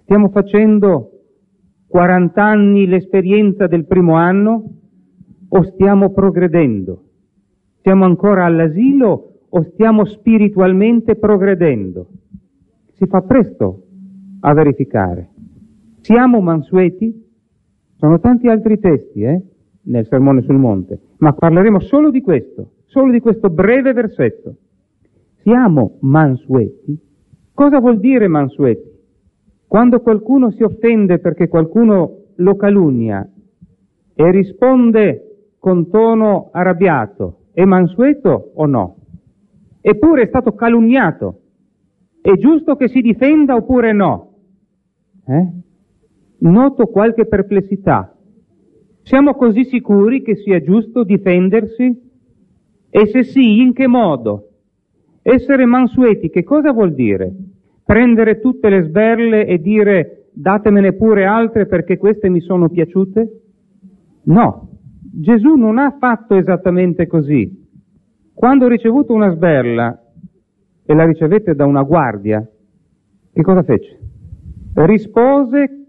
stiamo 0.02 0.30
facendo 0.30 1.10
40 1.88 2.44
anni 2.44 2.88
l'esperienza 2.88 3.68
del 3.68 3.86
primo 3.86 4.16
anno 4.16 4.64
o 5.50 5.64
stiamo 5.64 6.12
progredendo? 6.12 7.04
Siamo 7.82 8.06
ancora 8.06 8.46
all'asilo 8.46 9.40
o 9.50 9.62
stiamo 9.74 10.06
spiritualmente 10.06 11.18
progredendo? 11.18 12.08
Si 12.94 13.06
fa 13.08 13.22
presto 13.22 13.81
a 14.42 14.54
verificare. 14.54 15.30
Siamo 16.02 16.42
mansueti? 16.42 17.30
Sono 17.98 18.20
tanti 18.20 18.48
altri 18.48 18.80
testi, 18.80 19.22
eh, 19.22 19.42
nel 19.84 20.08
Sermone 20.08 20.42
sul 20.42 20.58
Monte, 20.58 21.00
ma 21.18 21.34
parleremo 21.34 21.80
solo 21.80 22.10
di 22.10 22.22
questo, 22.22 22.72
solo 22.86 23.12
di 23.12 23.20
questo 23.20 23.50
breve 23.50 23.94
versetto. 23.94 24.56
Siamo 25.42 25.98
mansueti? 26.02 26.98
Cosa 27.54 27.80
vuol 27.80 28.00
dire 28.00 28.28
mansueti? 28.28 28.90
Quando 29.68 30.02
qualcuno 30.02 30.52
si 30.52 30.64
offende 30.64 31.20
perché 31.20 31.48
qualcuno 31.48 32.18
lo 32.36 32.56
calunnia 32.56 33.28
e 34.14 34.32
risponde 34.32 35.54
con 35.60 35.90
tono 35.90 36.50
arrabbiato, 36.52 37.46
è 37.54 37.64
mansueto 37.66 38.52
o 38.56 38.66
no? 38.66 38.96
Eppure 39.82 40.24
è 40.24 40.28
stato 40.28 40.54
calunniato. 40.54 41.40
È 42.22 42.34
giusto 42.34 42.76
che 42.76 42.88
si 42.88 43.02
difenda 43.02 43.56
oppure 43.56 43.94
no? 43.94 44.31
Eh? 45.26 45.48
Noto 46.40 46.86
qualche 46.88 47.26
perplessità. 47.26 48.16
Siamo 49.04 49.34
così 49.34 49.66
sicuri 49.66 50.22
che 50.22 50.36
sia 50.36 50.62
giusto 50.62 51.04
difendersi? 51.04 52.10
E 52.90 53.06
se 53.08 53.24
sì, 53.24 53.60
in 53.62 53.74
che 53.74 53.88
modo? 53.88 54.50
Essere 55.22 55.66
mansueti 55.66 56.30
che 56.30 56.44
cosa 56.44 56.72
vuol 56.72 56.94
dire? 56.94 57.34
Prendere 57.84 58.40
tutte 58.40 58.70
le 58.70 58.84
sberle 58.84 59.46
e 59.46 59.60
dire 59.60 60.30
datemene 60.34 60.94
pure 60.94 61.26
altre 61.26 61.68
perché 61.68 61.98
queste 61.98 62.30
mi 62.30 62.42
sono 62.42 62.70
piaciute? 62.70 63.42
No, 64.24 64.70
Gesù 65.14 65.56
non 65.56 65.78
ha 65.78 65.98
fatto 66.00 66.36
esattamente 66.36 67.06
così. 67.08 67.68
Quando 68.34 68.66
ho 68.66 68.70
ricevuto 68.70 69.14
una 69.14 69.32
sberla 69.32 70.00
e 70.84 70.94
la 70.94 71.06
ricevette 71.06 71.54
da 71.54 71.66
una 71.66 71.84
guardia, 71.84 72.48
che 73.34 73.42
cosa 73.42 73.62
fece? 73.64 74.00
Rispose 74.74 75.86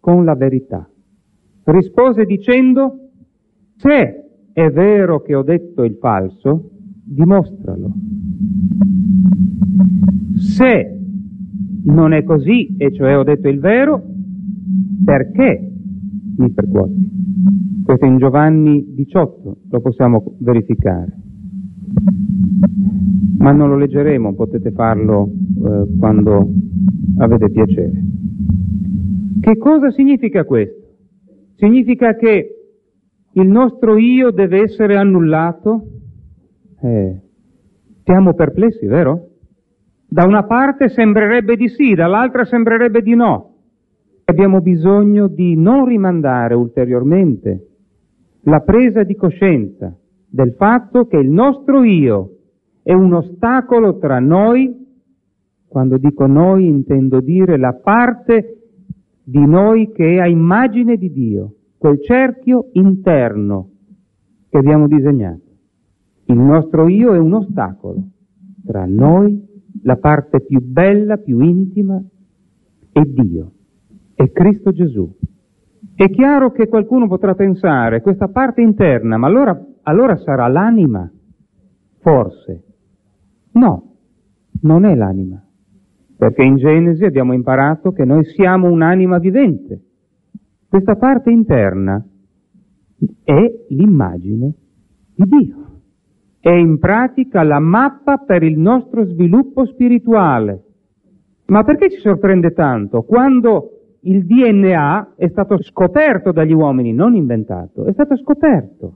con 0.00 0.24
la 0.24 0.34
verità. 0.34 0.88
Rispose 1.64 2.24
dicendo, 2.24 3.10
se 3.76 4.24
è 4.52 4.68
vero 4.70 5.20
che 5.22 5.34
ho 5.34 5.42
detto 5.42 5.84
il 5.84 5.96
falso, 6.00 6.70
dimostralo. 7.04 7.92
Se 10.34 10.98
non 11.84 12.12
è 12.12 12.24
così, 12.24 12.76
e 12.76 12.92
cioè 12.92 13.16
ho 13.16 13.22
detto 13.22 13.48
il 13.48 13.60
vero, 13.60 14.02
perché 15.04 15.72
mi 16.36 16.50
percuoti? 16.52 17.08
Questo 17.84 18.06
in 18.06 18.18
Giovanni 18.18 18.92
18, 18.94 19.56
lo 19.68 19.80
possiamo 19.80 20.36
verificare. 20.38 21.16
Ma 23.40 23.52
non 23.52 23.70
lo 23.70 23.76
leggeremo, 23.76 24.34
potete 24.34 24.70
farlo 24.70 25.26
eh, 25.26 25.98
quando 25.98 26.46
avete 27.16 27.50
piacere. 27.50 27.92
Che 29.40 29.56
cosa 29.56 29.90
significa 29.90 30.44
questo? 30.44 30.88
Significa 31.56 32.16
che 32.16 32.54
il 33.32 33.48
nostro 33.48 33.96
io 33.96 34.30
deve 34.30 34.62
essere 34.64 34.96
annullato? 34.96 35.86
Eh, 36.82 37.20
siamo 38.04 38.34
perplessi, 38.34 38.84
vero? 38.84 39.28
Da 40.06 40.24
una 40.24 40.44
parte 40.44 40.90
sembrerebbe 40.90 41.56
di 41.56 41.68
sì, 41.68 41.94
dall'altra 41.94 42.44
sembrerebbe 42.44 43.00
di 43.00 43.14
no. 43.14 43.54
Abbiamo 44.24 44.60
bisogno 44.60 45.28
di 45.28 45.56
non 45.56 45.86
rimandare 45.86 46.54
ulteriormente 46.54 47.68
la 48.42 48.60
presa 48.60 49.02
di 49.02 49.14
coscienza 49.14 49.96
del 50.28 50.52
fatto 50.58 51.06
che 51.06 51.16
il 51.16 51.30
nostro 51.30 51.82
io 51.84 52.34
è 52.90 52.92
un 52.92 53.12
ostacolo 53.12 53.98
tra 53.98 54.18
noi, 54.18 54.76
quando 55.68 55.96
dico 55.96 56.26
noi 56.26 56.66
intendo 56.66 57.20
dire 57.20 57.56
la 57.56 57.72
parte 57.72 58.62
di 59.22 59.46
noi 59.46 59.92
che 59.92 60.14
è 60.14 60.18
a 60.18 60.26
immagine 60.26 60.96
di 60.96 61.12
Dio, 61.12 61.54
quel 61.78 62.02
cerchio 62.02 62.70
interno 62.72 63.68
che 64.48 64.58
abbiamo 64.58 64.88
disegnato. 64.88 65.44
Il 66.24 66.38
nostro 66.38 66.88
io 66.88 67.14
è 67.14 67.18
un 67.18 67.32
ostacolo 67.34 68.08
tra 68.66 68.86
noi, 68.86 69.40
la 69.84 69.96
parte 69.98 70.40
più 70.40 70.58
bella, 70.60 71.16
più 71.18 71.38
intima, 71.38 72.02
e 72.90 73.02
Dio, 73.06 73.52
e 74.16 74.32
Cristo 74.32 74.72
Gesù. 74.72 75.08
È 75.94 76.10
chiaro 76.10 76.50
che 76.50 76.66
qualcuno 76.66 77.06
potrà 77.06 77.36
pensare, 77.36 78.00
questa 78.00 78.26
parte 78.26 78.62
interna, 78.62 79.16
ma 79.16 79.28
allora, 79.28 79.64
allora 79.82 80.16
sarà 80.16 80.48
l'anima? 80.48 81.08
Forse. 82.00 82.64
No, 83.60 83.96
non 84.62 84.86
è 84.86 84.94
l'anima. 84.94 85.44
Perché 86.16 86.42
in 86.44 86.56
Genesi 86.56 87.04
abbiamo 87.04 87.34
imparato 87.34 87.92
che 87.92 88.06
noi 88.06 88.24
siamo 88.24 88.70
un'anima 88.70 89.18
vivente. 89.18 89.82
Questa 90.66 90.96
parte 90.96 91.30
interna 91.30 92.02
è 93.22 93.52
l'immagine 93.68 94.54
di 95.14 95.24
Dio. 95.24 95.56
È 96.40 96.48
in 96.48 96.78
pratica 96.78 97.42
la 97.42 97.58
mappa 97.58 98.16
per 98.16 98.42
il 98.42 98.58
nostro 98.58 99.04
sviluppo 99.04 99.66
spirituale. 99.66 100.64
Ma 101.46 101.62
perché 101.62 101.90
ci 101.90 101.98
sorprende 101.98 102.52
tanto? 102.52 103.02
Quando 103.02 103.98
il 104.02 104.24
DNA 104.24 105.14
è 105.16 105.28
stato 105.28 105.62
scoperto 105.62 106.32
dagli 106.32 106.54
uomini, 106.54 106.94
non 106.94 107.14
inventato, 107.14 107.84
è 107.84 107.92
stato 107.92 108.16
scoperto. 108.16 108.94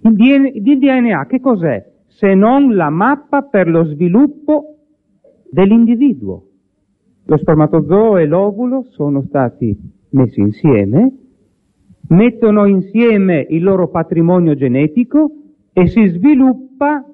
Il 0.00 0.14
DNA, 0.14 1.26
che 1.26 1.38
cos'è? 1.38 1.91
Se 2.14 2.34
non 2.34 2.74
la 2.74 2.90
mappa 2.90 3.42
per 3.42 3.68
lo 3.68 3.84
sviluppo 3.84 4.76
dell'individuo. 5.50 6.46
Lo 7.24 7.36
spermatozoo 7.36 8.16
e 8.18 8.26
l'ovulo 8.26 8.86
sono 8.90 9.22
stati 9.22 9.76
messi 10.10 10.40
insieme, 10.40 11.10
mettono 12.08 12.66
insieme 12.66 13.46
il 13.48 13.62
loro 13.62 13.88
patrimonio 13.88 14.54
genetico 14.54 15.30
e 15.72 15.86
si 15.86 16.06
sviluppa, 16.08 17.04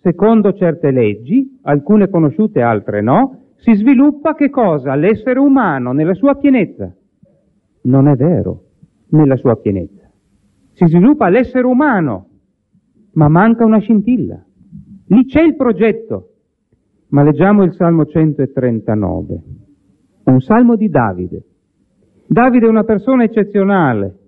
secondo 0.00 0.52
certe 0.54 0.90
leggi, 0.90 1.58
alcune 1.62 2.08
conosciute, 2.08 2.62
altre 2.62 3.00
no, 3.00 3.52
si 3.56 3.74
sviluppa 3.74 4.34
che 4.34 4.50
cosa? 4.50 4.94
L'essere 4.94 5.40
umano 5.40 5.92
nella 5.92 6.14
sua 6.14 6.36
pienezza. 6.36 6.92
Non 7.82 8.06
è 8.06 8.14
vero, 8.14 8.62
nella 9.08 9.36
sua 9.36 9.56
pienezza. 9.56 10.08
Si 10.72 10.86
sviluppa 10.86 11.28
l'essere 11.28 11.66
umano, 11.66 12.27
ma 13.12 13.28
manca 13.28 13.64
una 13.64 13.78
scintilla. 13.78 14.42
Lì 15.06 15.24
c'è 15.24 15.42
il 15.42 15.56
progetto. 15.56 16.32
Ma 17.10 17.22
leggiamo 17.22 17.62
il 17.64 17.72
Salmo 17.72 18.04
139, 18.04 19.42
un 20.24 20.40
salmo 20.40 20.76
di 20.76 20.90
Davide. 20.90 21.42
Davide 22.26 22.66
è 22.66 22.68
una 22.68 22.84
persona 22.84 23.24
eccezionale. 23.24 24.18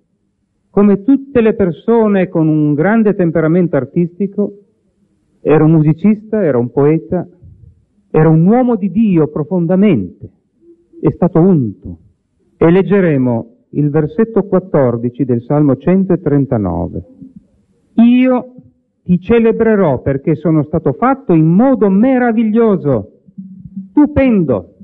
Come 0.70 1.02
tutte 1.02 1.42
le 1.42 1.54
persone 1.54 2.28
con 2.28 2.48
un 2.48 2.72
grande 2.72 3.14
temperamento 3.14 3.76
artistico, 3.76 4.60
era 5.42 5.62
un 5.64 5.72
musicista, 5.72 6.42
era 6.42 6.56
un 6.56 6.70
poeta, 6.70 7.28
era 8.10 8.30
un 8.30 8.46
uomo 8.46 8.76
di 8.76 8.90
Dio 8.90 9.28
profondamente, 9.28 10.30
è 11.00 11.10
stato 11.10 11.38
unto. 11.38 11.98
E 12.56 12.70
leggeremo 12.70 13.56
il 13.70 13.90
versetto 13.90 14.44
14 14.44 15.24
del 15.24 15.42
Salmo 15.42 15.76
139. 15.76 17.04
Io 17.96 18.54
ti 19.10 19.18
celebrerò 19.18 20.02
perché 20.02 20.36
sono 20.36 20.62
stato 20.62 20.92
fatto 20.92 21.34
in 21.34 21.46
modo 21.46 21.90
meraviglioso, 21.90 23.22
stupendo. 23.88 24.76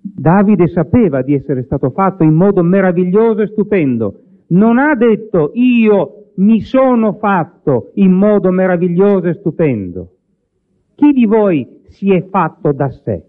Davide 0.00 0.68
sapeva 0.68 1.20
di 1.20 1.34
essere 1.34 1.64
stato 1.64 1.90
fatto 1.90 2.22
in 2.22 2.32
modo 2.32 2.62
meraviglioso 2.62 3.42
e 3.42 3.48
stupendo. 3.48 4.20
Non 4.48 4.78
ha 4.78 4.94
detto 4.94 5.50
io 5.52 6.30
mi 6.36 6.62
sono 6.62 7.12
fatto 7.18 7.90
in 7.96 8.12
modo 8.12 8.50
meraviglioso 8.50 9.26
e 9.26 9.34
stupendo. 9.34 10.12
Chi 10.94 11.12
di 11.12 11.26
voi 11.26 11.82
si 11.88 12.10
è 12.10 12.26
fatto 12.26 12.72
da 12.72 12.88
sé. 12.88 13.22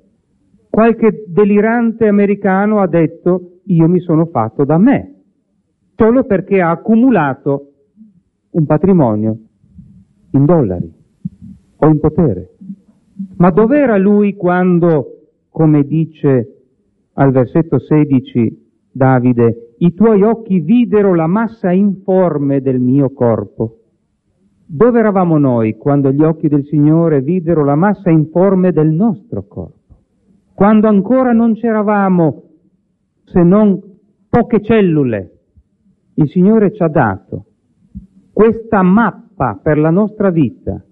Qualche 0.70 1.26
delirante 1.28 2.07
americano 2.07 2.80
ha 2.80 2.88
detto 2.88 3.59
io 3.66 3.89
mi 3.89 3.99
sono 3.99 4.26
fatto 4.28 4.64
da 4.64 4.78
me, 4.78 5.16
solo 5.97 6.24
perché 6.24 6.61
ha 6.61 6.70
accumulato 6.70 7.72
un 8.51 8.66
patrimonio 8.66 9.39
in 10.32 10.45
dollari 10.45 10.91
o 11.77 11.88
in 11.88 11.99
potere. 11.99 12.55
Ma 13.38 13.49
dov'era 13.51 13.97
lui 13.97 14.36
quando, 14.36 15.27
come 15.49 15.84
dice 15.84 16.63
al 17.13 17.32
versetto 17.32 17.80
16 17.80 18.67
Davide, 18.91 19.75
i 19.80 19.93
tuoi 19.93 20.23
occhi 20.23 20.59
videro 20.59 21.13
la 21.13 21.27
massa 21.27 21.71
informe 21.71 22.61
del 22.61 22.80
mio 22.80 23.11
corpo? 23.11 23.75
Dove 24.65 24.99
eravamo 24.99 25.38
noi 25.38 25.77
quando 25.77 26.11
gli 26.11 26.21
occhi 26.21 26.47
del 26.47 26.65
Signore 26.65 27.21
videro 27.21 27.63
la 27.63 27.75
massa 27.75 28.09
informe 28.09 28.71
del 28.71 28.89
nostro 28.89 29.43
corpo? 29.47 29.77
Quando 30.53 30.88
ancora 30.88 31.32
non 31.32 31.53
c'eravamo 31.53 32.43
se 33.23 33.41
non 33.41 33.82
poche 34.30 34.61
cellule. 34.61 35.32
Il 36.15 36.30
Signore 36.30 36.73
ci 36.73 36.84
ha 36.84 36.89
dato 36.89 37.45
questa 38.34 38.82
mappa 38.84 39.28
per 39.62 39.78
la 39.78 39.90
nostra 39.90 40.32
vita, 40.32 40.84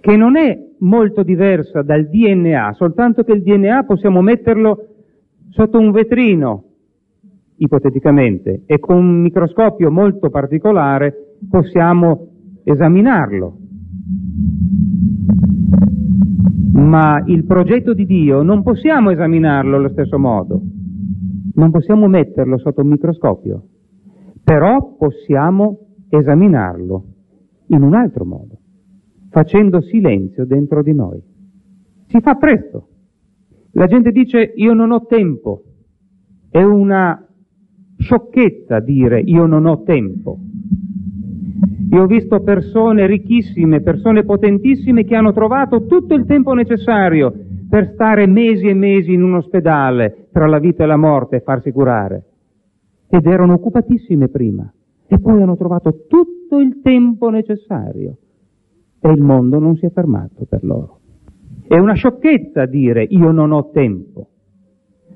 che 0.00 0.16
non 0.16 0.36
è 0.36 0.58
molto 0.80 1.22
diversa 1.22 1.82
dal 1.82 2.08
DNA, 2.08 2.72
soltanto 2.72 3.22
che 3.22 3.32
il 3.32 3.42
DNA 3.42 3.84
possiamo 3.84 4.22
metterlo 4.22 4.86
sotto 5.50 5.78
un 5.78 5.92
vetrino, 5.92 6.64
ipoteticamente, 7.58 8.62
e 8.66 8.80
con 8.80 8.96
un 8.96 9.20
microscopio 9.20 9.90
molto 9.90 10.30
particolare 10.30 11.36
possiamo 11.48 12.28
esaminarlo. 12.64 13.56
Ma 16.72 17.22
il 17.26 17.44
progetto 17.44 17.92
di 17.92 18.04
Dio 18.04 18.42
non 18.42 18.62
possiamo 18.62 19.10
esaminarlo 19.10 19.76
allo 19.76 19.90
stesso 19.90 20.18
modo, 20.18 20.60
non 21.54 21.70
possiamo 21.70 22.08
metterlo 22.08 22.58
sotto 22.58 22.82
un 22.82 22.88
microscopio, 22.88 23.62
Però 24.42 24.96
possiamo 24.98 25.78
esaminarlo 26.08 27.09
in 27.70 27.82
un 27.82 27.94
altro 27.94 28.24
modo, 28.24 28.58
facendo 29.30 29.80
silenzio 29.80 30.44
dentro 30.44 30.82
di 30.82 30.94
noi. 30.94 31.22
Si 32.06 32.20
fa 32.20 32.34
presto. 32.34 32.88
La 33.72 33.86
gente 33.86 34.10
dice 34.10 34.52
io 34.56 34.72
non 34.72 34.90
ho 34.90 35.06
tempo. 35.06 35.62
È 36.50 36.62
una 36.62 37.24
sciocchezza 37.96 38.80
dire 38.80 39.20
io 39.20 39.46
non 39.46 39.66
ho 39.66 39.82
tempo. 39.82 40.38
Io 41.92 42.02
ho 42.02 42.06
visto 42.06 42.40
persone 42.42 43.06
ricchissime, 43.06 43.80
persone 43.80 44.24
potentissime 44.24 45.04
che 45.04 45.14
hanno 45.14 45.32
trovato 45.32 45.86
tutto 45.86 46.14
il 46.14 46.24
tempo 46.24 46.52
necessario 46.52 47.32
per 47.68 47.92
stare 47.94 48.26
mesi 48.26 48.66
e 48.66 48.74
mesi 48.74 49.12
in 49.12 49.22
un 49.22 49.34
ospedale 49.34 50.28
tra 50.32 50.46
la 50.46 50.58
vita 50.58 50.82
e 50.82 50.86
la 50.86 50.96
morte 50.96 51.36
e 51.36 51.40
farsi 51.40 51.70
curare. 51.70 52.24
Ed 53.08 53.26
erano 53.26 53.54
occupatissime 53.54 54.28
prima. 54.28 54.72
E 55.12 55.18
poi 55.18 55.42
hanno 55.42 55.56
trovato 55.56 56.04
tutto 56.06 56.60
il 56.60 56.80
tempo 56.82 57.30
necessario. 57.30 58.16
E 59.00 59.10
il 59.10 59.20
mondo 59.20 59.58
non 59.58 59.74
si 59.74 59.84
è 59.84 59.90
fermato 59.90 60.44
per 60.48 60.62
loro. 60.62 61.00
È 61.66 61.76
una 61.76 61.94
sciocchezza 61.94 62.64
dire 62.66 63.02
io 63.02 63.32
non 63.32 63.50
ho 63.50 63.70
tempo. 63.70 64.28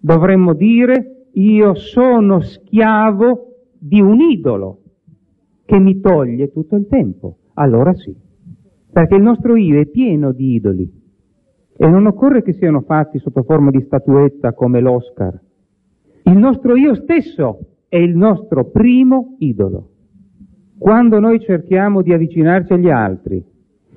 Dovremmo 0.01 0.53
dire 0.53 1.28
io 1.34 1.76
sono 1.76 2.40
schiavo 2.40 3.55
di 3.78 4.01
un 4.01 4.18
idolo 4.18 4.80
che 5.64 5.78
mi 5.78 6.01
toglie 6.01 6.51
tutto 6.51 6.74
il 6.74 6.88
tempo. 6.88 7.36
Allora 7.55 7.95
sì. 7.95 8.12
Perché 8.90 9.14
il 9.14 9.22
nostro 9.22 9.55
io 9.55 9.78
è 9.78 9.86
pieno 9.86 10.32
di 10.32 10.55
idoli. 10.55 10.90
E 11.76 11.86
non 11.88 12.07
occorre 12.07 12.42
che 12.42 12.55
siano 12.55 12.80
fatti 12.80 13.20
sotto 13.20 13.45
forma 13.45 13.70
di 13.70 13.82
statuetta 13.82 14.55
come 14.55 14.80
l'Oscar. 14.80 15.40
Il 16.24 16.36
nostro 16.36 16.74
io 16.74 16.97
stesso 16.97 17.74
è 17.95 17.99
il 17.99 18.16
nostro 18.16 18.70
primo 18.70 19.36
idolo. 19.38 19.90
Quando 20.76 21.20
noi 21.20 21.38
cerchiamo 21.38 22.03
di 22.03 22.12
avvicinarci 22.12 22.72
agli 22.72 22.90
altri 22.90 23.40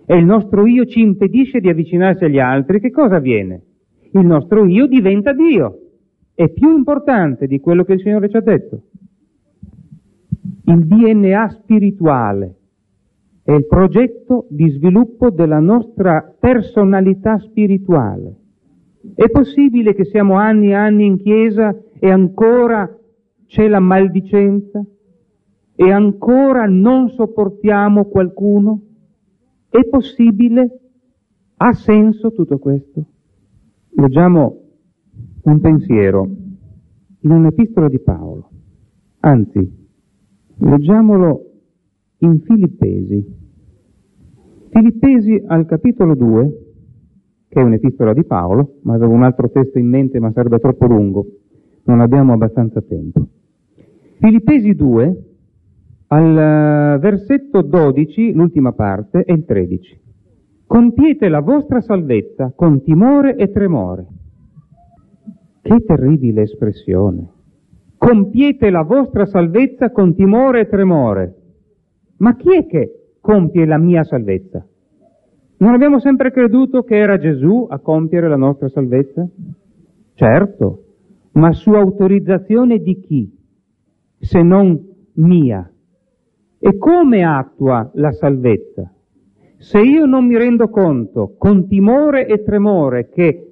e 0.06 0.16
il 0.16 0.24
nostro 0.24 0.68
io 0.68 0.86
ci 0.86 1.02
impedisce 1.02 1.60
di 1.60 1.68
avvicinarci 1.68 2.26
agli 2.26 2.38
altri, 2.38 2.80
che 2.80 2.92
cosa 2.92 3.16
avviene? 3.16 3.60
Il 4.12 4.24
nostro 4.24 4.68
io 4.68 4.86
diventa 4.86 5.34
Dio. 5.34 5.80
È 6.36 6.48
più 6.50 6.78
importante 6.78 7.48
di 7.48 7.60
quello 7.60 7.84
che 7.84 7.94
il 7.94 8.02
Signore 8.02 8.30
ci 8.30 8.38
ha 8.38 8.42
detto. 8.42 8.82
Il 10.66 10.86
DNA 10.86 11.50
spirituale 11.50 12.56
è 13.42 13.52
il 13.52 13.66
progetto 13.66 14.46
di 14.50 14.70
sviluppo 14.70 15.32
della 15.32 15.60
nostra 15.60 16.36
personalità 16.40 17.40
spirituale. 17.40 18.36
È 19.16 19.28
possibile 19.32 19.96
che 19.96 20.06
siamo 20.06 20.36
anni 20.36 20.68
e 20.68 20.76
anni 20.76 21.08
in 21.08 21.18
chiesa 21.18 21.76
e 21.98 22.12
ancora 22.12 22.88
c'è 23.48 23.68
la 23.68 23.80
maldicenza? 23.80 24.86
E 25.76 25.92
ancora 25.92 26.66
non 26.66 27.10
sopportiamo 27.10 28.06
qualcuno? 28.06 28.82
È 29.70 29.84
possibile? 29.86 30.80
Ha 31.58 31.74
senso 31.74 32.32
tutto 32.32 32.58
questo? 32.58 33.04
Leggiamo 33.90 34.62
un 35.44 35.60
pensiero 35.60 36.28
in 37.22 37.32
un'epistola 37.32 37.90
di 37.90 38.00
Paolo. 38.00 38.50
Anzi, 39.20 39.72
leggiamolo 40.58 41.52
in 42.20 42.42
Filippesi. 42.42 43.36
Filippesi 44.70 45.44
al 45.46 45.66
capitolo 45.66 46.16
2, 46.16 46.66
che 47.50 47.60
è 47.60 47.64
un'epistola 47.64 48.14
di 48.14 48.24
Paolo, 48.26 48.78
ma 48.82 48.94
avevo 48.94 49.14
un 49.14 49.24
altro 49.24 49.50
testo 49.50 49.80
in 49.80 49.88
mente 49.88 50.20
ma 50.20 50.32
sarebbe 50.32 50.60
troppo 50.60 50.86
lungo, 50.86 51.26
non 51.84 52.02
abbiamo 52.02 52.34
abbastanza 52.34 52.82
tempo. 52.82 53.28
Filippesi 54.20 54.74
2, 54.74 55.24
al 56.08 56.38
eh, 56.38 56.98
versetto 57.00 57.62
12, 57.62 58.34
l'ultima 58.34 58.72
parte, 58.72 59.24
e 59.24 59.34
il 59.34 59.46
13. 59.46 60.00
Compiete 60.66 61.30
la 61.30 61.40
vostra 61.40 61.82
salvezza 61.82 62.52
con 62.56 62.82
timore 62.82 63.36
e 63.36 63.52
tremore. 63.52 64.06
Che 65.62 65.84
terribile 65.86 66.42
espressione. 66.42 67.30
Compiete 67.98 68.72
la 68.72 68.84
vostra 68.84 69.26
salvezza 69.28 69.92
con 69.92 70.16
timore 70.16 70.62
e 70.62 70.68
tremore. 70.68 71.36
Ma 72.18 72.36
chi 72.36 72.56
è 72.56 72.66
che 72.66 73.12
compie 73.22 73.66
la 73.66 73.78
mia 73.78 74.04
salvezza? 74.04 74.66
Non 75.58 75.74
abbiamo 75.74 76.00
sempre 76.00 76.32
creduto 76.32 76.82
che 76.82 76.96
era 76.96 77.18
Gesù 77.18 77.68
a 77.70 77.80
compiere 77.80 78.28
la 78.28 78.36
nostra 78.36 78.68
salvezza? 78.70 79.28
Certo, 80.14 80.84
ma 81.34 81.52
su 81.52 81.72
autorizzazione 81.72 82.80
di 82.80 83.00
chi? 83.00 83.37
Se 84.20 84.42
non 84.42 84.80
mia. 85.14 85.72
E 86.60 86.78
come 86.78 87.24
attua 87.24 87.90
la 87.94 88.12
salvezza? 88.12 88.92
Se 89.58 89.80
io 89.80 90.06
non 90.06 90.26
mi 90.26 90.38
rendo 90.38 90.70
conto 90.70 91.36
con 91.38 91.68
timore 91.68 92.28
e 92.28 92.44
tremore 92.44 93.10
che 93.10 93.48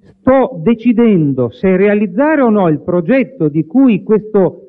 sto 0.00 0.60
decidendo 0.60 1.50
se 1.50 1.76
realizzare 1.76 2.42
o 2.42 2.50
no 2.50 2.68
il 2.68 2.80
progetto 2.80 3.48
di 3.48 3.64
cui 3.64 4.02
questo, 4.02 4.68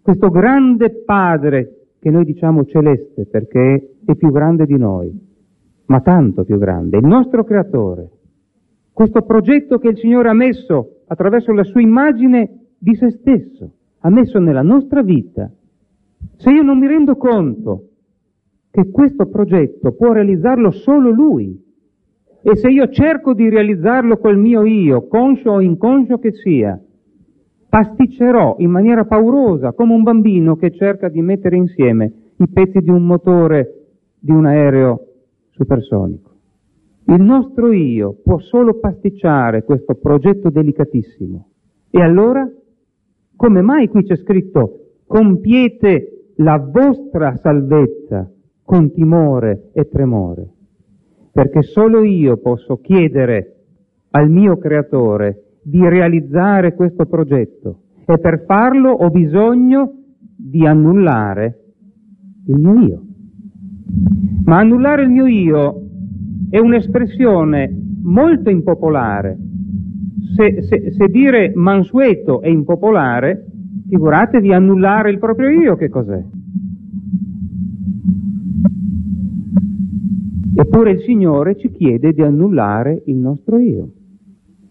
questo 0.00 0.30
grande 0.30 1.02
Padre, 1.04 1.88
che 1.98 2.10
noi 2.10 2.24
diciamo 2.24 2.64
celeste 2.64 3.26
perché 3.26 3.96
è 4.04 4.14
più 4.14 4.30
grande 4.30 4.64
di 4.64 4.78
noi, 4.78 5.12
ma 5.86 6.00
tanto 6.00 6.44
più 6.44 6.56
grande, 6.56 6.96
il 6.96 7.06
nostro 7.06 7.44
creatore, 7.44 8.10
questo 8.92 9.22
progetto 9.22 9.78
che 9.78 9.88
il 9.88 9.98
Signore 9.98 10.30
ha 10.30 10.34
messo 10.34 11.02
attraverso 11.06 11.52
la 11.52 11.64
sua 11.64 11.82
immagine 11.82 12.68
di 12.78 12.94
se 12.94 13.10
stesso, 13.10 13.72
ha 14.06 14.10
messo 14.10 14.38
nella 14.38 14.62
nostra 14.62 15.02
vita, 15.02 15.50
se 16.36 16.50
io 16.50 16.62
non 16.62 16.78
mi 16.78 16.86
rendo 16.86 17.16
conto 17.16 17.88
che 18.70 18.88
questo 18.88 19.26
progetto 19.26 19.94
può 19.94 20.12
realizzarlo 20.12 20.70
solo 20.70 21.10
Lui, 21.10 21.60
e 22.40 22.54
se 22.54 22.68
io 22.68 22.88
cerco 22.88 23.34
di 23.34 23.48
realizzarlo 23.48 24.18
col 24.18 24.38
mio 24.38 24.64
io, 24.64 25.08
conscio 25.08 25.50
o 25.50 25.60
inconscio 25.60 26.18
che 26.18 26.30
sia, 26.30 26.80
pasticcerò 27.68 28.56
in 28.58 28.70
maniera 28.70 29.06
paurosa, 29.06 29.72
come 29.72 29.94
un 29.94 30.04
bambino 30.04 30.54
che 30.54 30.70
cerca 30.70 31.08
di 31.08 31.20
mettere 31.20 31.56
insieme 31.56 32.12
i 32.36 32.48
pezzi 32.48 32.78
di 32.78 32.90
un 32.90 33.04
motore 33.04 33.86
di 34.20 34.30
un 34.30 34.46
aereo 34.46 35.00
supersonico. 35.50 36.30
Il 37.06 37.22
nostro 37.22 37.72
io 37.72 38.14
può 38.22 38.38
solo 38.38 38.78
pasticciare 38.78 39.64
questo 39.64 39.94
progetto 39.96 40.48
delicatissimo. 40.48 41.48
E 41.90 42.00
allora, 42.00 42.48
come 43.36 43.60
mai 43.60 43.88
qui 43.88 44.02
c'è 44.02 44.16
scritto 44.16 44.80
compiete 45.06 46.32
la 46.36 46.58
vostra 46.58 47.36
salvezza 47.36 48.30
con 48.64 48.92
timore 48.92 49.70
e 49.72 49.88
tremore? 49.88 50.50
perché 51.36 51.60
solo 51.60 52.02
io 52.02 52.38
posso 52.38 52.78
chiedere 52.78 53.56
al 54.12 54.30
mio 54.30 54.56
creatore 54.56 55.58
di 55.62 55.86
realizzare 55.86 56.74
questo 56.74 57.04
progetto 57.04 57.80
e 58.06 58.18
per 58.18 58.44
farlo 58.46 58.90
ho 58.90 59.10
bisogno 59.10 59.92
di 60.34 60.64
annullare 60.66 61.58
il 62.46 62.56
mio 62.56 62.80
io. 62.80 63.02
Ma 64.46 64.60
annullare 64.60 65.02
il 65.02 65.10
mio 65.10 65.26
io 65.26 65.82
è 66.48 66.58
un'espressione 66.58 67.70
molto 68.02 68.48
impopolare. 68.48 69.36
Se, 70.34 70.62
se, 70.62 70.90
se 70.92 71.06
dire 71.08 71.52
mansueto 71.54 72.40
è 72.40 72.48
impopolare, 72.48 73.46
figuratevi 73.88 74.52
annullare 74.52 75.10
il 75.10 75.18
proprio 75.18 75.48
io 75.48 75.76
che 75.76 75.88
cos'è. 75.88 76.22
Eppure 80.58 80.90
il 80.92 81.00
Signore 81.00 81.56
ci 81.56 81.70
chiede 81.70 82.12
di 82.12 82.22
annullare 82.22 83.02
il 83.06 83.16
nostro 83.16 83.58
io. 83.58 83.90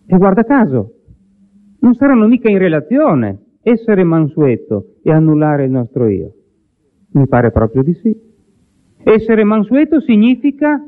E 0.07 0.17
guarda 0.17 0.43
caso, 0.43 0.93
non 1.79 1.93
saranno 1.93 2.27
mica 2.27 2.49
in 2.49 2.57
relazione 2.57 3.39
essere 3.61 4.03
mansueto 4.03 4.95
e 5.03 5.11
annullare 5.11 5.65
il 5.65 5.71
nostro 5.71 6.07
io. 6.07 6.33
Mi 7.11 7.27
pare 7.27 7.51
proprio 7.51 7.81
di 7.81 7.93
sì. 7.93 8.15
Essere 9.03 9.43
mansueto 9.43 9.99
significa 10.01 10.83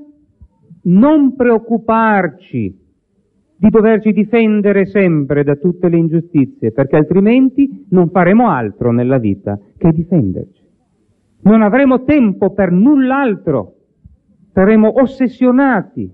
non 0.83 1.35
preoccuparci 1.35 2.86
di 3.57 3.69
doverci 3.69 4.11
difendere 4.11 4.85
sempre 4.85 5.43
da 5.43 5.55
tutte 5.55 5.89
le 5.89 5.97
ingiustizie, 5.97 6.71
perché 6.71 6.95
altrimenti 6.95 7.85
non 7.89 8.09
faremo 8.09 8.49
altro 8.49 8.91
nella 8.91 9.17
vita 9.17 9.59
che 9.77 9.91
difenderci. 9.91 10.61
Non 11.41 11.61
avremo 11.61 12.03
tempo 12.03 12.53
per 12.53 12.71
null'altro 12.71 13.73
saremo 14.51 15.01
ossessionati 15.01 16.09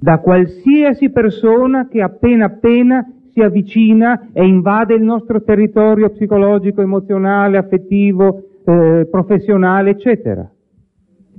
da 0.00 0.18
qualsiasi 0.18 1.10
persona 1.10 1.86
che 1.86 2.02
appena 2.02 2.46
appena 2.46 3.06
si 3.32 3.40
avvicina 3.40 4.30
e 4.32 4.44
invade 4.44 4.94
il 4.94 5.02
nostro 5.02 5.42
territorio 5.42 6.10
psicologico, 6.10 6.82
emozionale, 6.82 7.56
affettivo, 7.56 8.42
eh, 8.64 9.06
professionale, 9.10 9.90
eccetera. 9.90 10.50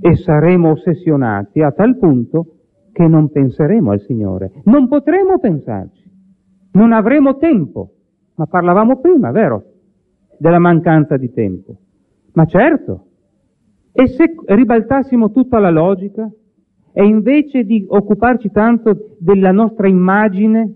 E 0.00 0.16
saremo 0.16 0.70
ossessionati 0.70 1.60
a 1.60 1.70
tal 1.70 1.98
punto 1.98 2.46
che 2.94 3.06
non 3.06 3.28
penseremo 3.28 3.90
al 3.90 4.00
Signore. 4.00 4.62
Non 4.64 4.88
potremo 4.88 5.38
pensarci. 5.38 6.10
Non 6.72 6.94
avremo 6.94 7.36
tempo. 7.36 7.90
Ma 8.36 8.46
parlavamo 8.46 9.00
prima, 9.00 9.30
vero? 9.30 9.74
della 10.38 10.58
mancanza 10.58 11.16
di 11.16 11.32
tempo. 11.32 11.76
Ma 12.32 12.44
certo, 12.46 13.06
e 13.92 14.06
se 14.08 14.34
ribaltassimo 14.44 15.30
tutta 15.30 15.58
la 15.58 15.70
logica 15.70 16.30
e 16.92 17.04
invece 17.04 17.64
di 17.64 17.84
occuparci 17.88 18.50
tanto 18.50 19.16
della 19.18 19.52
nostra 19.52 19.88
immagine 19.88 20.72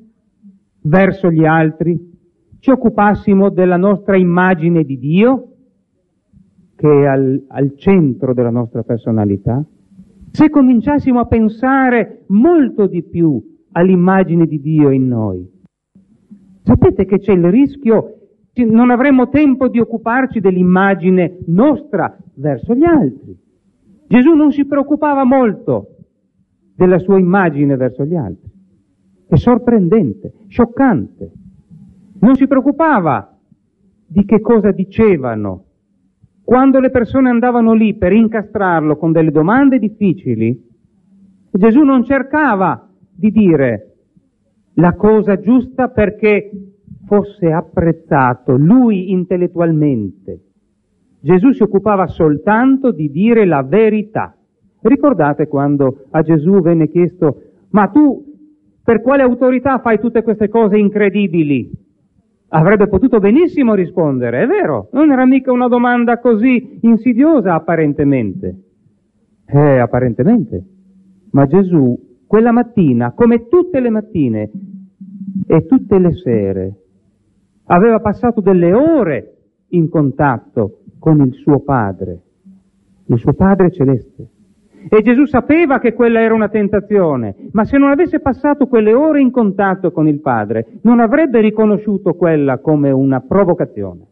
verso 0.83 1.31
gli 1.31 1.45
altri, 1.45 2.17
ci 2.61 2.71
occupassimo 2.71 3.51
della 3.51 3.77
nostra 3.77 4.17
immagine 4.17 4.85
di 4.85 4.99
Dio, 4.99 5.53
che 6.77 6.89
è 6.89 7.07
al, 7.07 7.45
al 7.49 7.77
centro 7.77 8.35
della 8.35 8.51
nostra 8.51 8.83
personalità, 8.83 9.65
se 10.31 10.51
cominciassimo 10.51 11.21
a 11.21 11.27
pensare 11.27 12.25
molto 12.29 12.87
di 12.87 13.03
più 13.03 13.41
all'immagine 13.73 14.47
di 14.47 14.61
Dio 14.61 14.91
in 14.91 15.09
noi, 15.09 15.49
sapete 16.63 17.05
che 17.05 17.19
c'è 17.19 17.33
il 17.33 17.51
rischio 17.51 18.19
non 18.65 18.91
avremo 18.91 19.29
tempo 19.29 19.69
di 19.69 19.79
occuparci 19.79 20.41
dell'immagine 20.41 21.39
nostra 21.47 22.17
verso 22.35 22.75
gli 22.75 22.85
altri. 22.85 23.37
Gesù 24.07 24.33
non 24.35 24.53
si 24.53 24.65
preoccupava 24.67 25.25
molto 25.25 25.97
della 26.75 26.99
sua 26.99 27.19
immagine 27.19 27.77
verso 27.77 28.05
gli 28.05 28.15
altri. 28.15 28.51
È 29.29 29.37
sorprendente, 29.37 30.33
scioccante. 30.49 31.33
Non 32.21 32.35
si 32.35 32.47
preoccupava 32.47 33.37
di 34.07 34.25
che 34.25 34.41
cosa 34.41 34.71
dicevano. 34.71 35.65
Quando 36.49 36.81
le 36.81 36.89
persone 36.89 37.29
andavano 37.29 37.75
lì 37.75 37.95
per 37.97 38.15
incastrarlo 38.15 38.97
con 38.97 39.13
delle 39.13 39.31
domande 39.31 39.79
difficili, 39.79 40.59
Gesù 41.51 41.83
non 41.83 42.05
cercava 42.05 42.89
di 43.15 43.31
dire 43.31 43.97
la 44.77 44.95
cosa 44.95 45.39
giusta 45.41 45.89
perché 45.89 46.51
fosse 47.05 47.53
apprezzato 47.53 48.57
lui 48.57 49.11
intellettualmente. 49.11 50.41
Gesù 51.21 51.53
si 51.53 51.65
occupava 51.65 52.07
soltanto 52.07 52.93
di 52.93 53.11
dire 53.11 53.45
la 53.45 53.63
verità. 53.63 54.35
Ricordate 54.81 55.49
quando 55.49 56.07
a 56.13 56.23
Gesù 56.23 56.63
venne 56.63 56.89
chiesto, 56.89 57.43
ma 57.73 57.89
tu 57.89 58.25
per 58.83 59.03
quale 59.03 59.23
autorità 59.23 59.81
fai 59.81 60.01
tutte 60.01 60.23
queste 60.23 60.49
cose 60.49 60.79
incredibili? 60.79 61.71
Avrebbe 62.51 62.89
potuto 62.89 63.19
benissimo 63.19 63.75
rispondere, 63.75 64.43
è 64.43 64.47
vero, 64.47 64.89
non 64.93 65.11
era 65.11 65.27
mica 65.27 65.53
una 65.53 65.69
domanda 65.69 66.19
così 66.19 66.79
insidiosa 66.83 67.55
apparentemente. 67.55 68.63
Eh, 69.45 69.79
apparentemente. 69.79 70.65
Ma 71.33 71.47
Gesù 71.47 72.07
quella 72.27 72.53
mattina, 72.53 73.13
come 73.13 73.49
tutte 73.49 73.81
le 73.81 73.91
mattine 73.91 74.51
e 75.47 75.67
tutte 75.67 75.99
le 75.99 76.13
sere, 76.13 76.75
aveva 77.65 78.01
passato 78.01 78.41
delle 78.41 78.73
ore 78.73 79.37
in 79.69 79.89
contatto 79.89 80.81
con 80.99 81.21
il 81.21 81.33
suo 81.35 81.61
Padre, 81.61 82.21
il 83.07 83.19
suo 83.19 83.33
Padre 83.33 83.71
celeste. 83.73 84.29
E 84.91 85.03
Gesù 85.03 85.27
sapeva 85.27 85.79
che 85.79 85.93
quella 85.93 86.21
era 86.21 86.35
una 86.35 86.49
tentazione, 86.49 87.35
ma 87.53 87.65
se 87.65 87.77
non 87.77 87.91
avesse 87.91 88.21
passato 88.21 88.67
quelle 88.67 88.95
ore 88.95 89.21
in 89.21 89.31
contatto 89.31 89.91
con 89.91 90.09
il 90.09 90.21
Padre, 90.21 90.79
non 90.83 91.01
avrebbe 91.01 91.41
riconosciuto 91.41 92.15
quella 92.15 92.59
come 92.59 92.91
una 92.91 93.21
provocazione. 93.21 94.07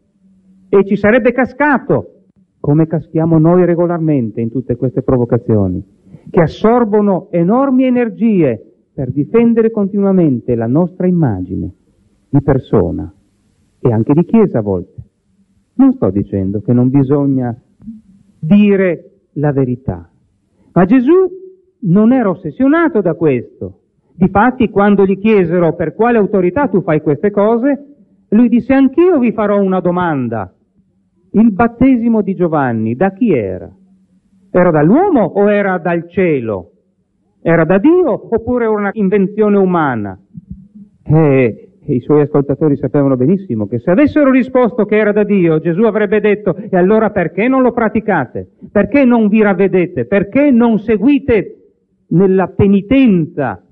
E 0.69 0.85
ci 0.85 0.97
sarebbe 0.97 1.33
cascato, 1.33 2.25
come 2.61 2.87
caschiamo 2.87 3.39
noi 3.39 3.65
regolarmente 3.65 4.41
in 4.41 4.51
tutte 4.51 4.77
queste 4.77 5.03
provocazioni, 5.03 5.83
che 6.29 6.41
assorbono 6.41 7.29
enormi 7.31 7.85
energie 7.85 8.61
per 8.93 9.11
difendere 9.13 9.71
continuamente 9.71 10.55
la 10.55 10.67
nostra 10.67 11.07
immagine 11.07 11.73
di 12.29 12.43
persona 12.43 13.11
e 13.79 13.93
anche 13.93 14.13
di 14.13 14.25
chiesa 14.25 14.59
a 14.59 14.63
volte. 14.63 15.03
Non 15.75 15.93
sto 15.93 16.11
dicendo 16.11 16.61
che 16.61 16.73
non 16.73 16.89
bisogna 16.89 17.55
dire 18.39 19.11
la 19.35 19.53
verità, 19.53 20.11
ma 20.77 20.85
Gesù 20.85 21.27
non 21.89 22.13
era 22.13 22.29
ossessionato 22.29 23.01
da 23.01 23.15
questo. 23.15 23.81
Difatti, 24.15 24.69
quando 24.69 25.07
gli 25.07 25.19
chiesero 25.19 25.75
per 25.75 25.95
quale 25.95 26.19
autorità 26.19 26.69
tu 26.69 26.83
fai 26.83 27.01
queste 27.01 27.31
cose, 27.31 27.95
lui 28.29 28.49
disse 28.49 28.75
anch'io 28.75 29.19
vi 29.19 29.33
farò 29.33 29.59
una 29.59 29.81
domanda. 29.81 30.53
Il 31.33 31.53
battesimo 31.53 32.21
di 32.21 32.35
Giovanni 32.35 32.95
da 32.95 33.11
chi 33.13 33.33
era? 33.33 33.71
Era 34.51 34.71
dall'uomo 34.71 35.23
o 35.23 35.51
era 35.51 35.79
dal 35.79 36.11
cielo? 36.11 36.73
Era 37.41 37.65
da 37.65 37.79
Dio 37.79 38.13
oppure 38.35 38.65
era 38.65 38.73
una 38.75 38.91
invenzione 38.93 39.57
umana? 39.57 40.19
E 41.05 41.66
i 41.95 42.01
suoi 42.01 42.23
ascoltatori 42.23 42.77
sapevano 42.77 43.17
benissimo 43.17 43.67
che 43.67 43.79
se 43.79 43.91
avessero 43.91 44.31
risposto 44.31 44.85
che 44.85 44.97
era 44.97 45.13
da 45.13 45.25
Dio, 45.25 45.59
Gesù 45.59 45.83
avrebbe 45.83 46.21
detto, 46.21 46.57
e 46.57 46.77
allora 46.77 47.11
perché 47.11 47.49
non 47.49 47.63
lo 47.63 47.73
praticate? 47.73 48.51
Perché 48.71 49.05
non 49.05 49.29
vi 49.29 49.43
ravvedete? 49.43 50.07
Perché 50.07 50.51
non 50.51 50.79
seguite 50.79 51.57
nella 52.09 52.49
penitenza, 52.49 53.63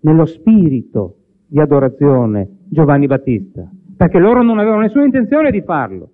nello 0.00 0.24
spirito 0.26 1.16
di 1.46 1.60
adorazione 1.60 2.48
Giovanni 2.68 3.06
Battista? 3.06 3.68
Perché 3.96 4.18
loro 4.18 4.42
non 4.42 4.58
avevano 4.58 4.82
nessuna 4.82 5.04
intenzione 5.04 5.50
di 5.50 5.62
farlo. 5.62 6.10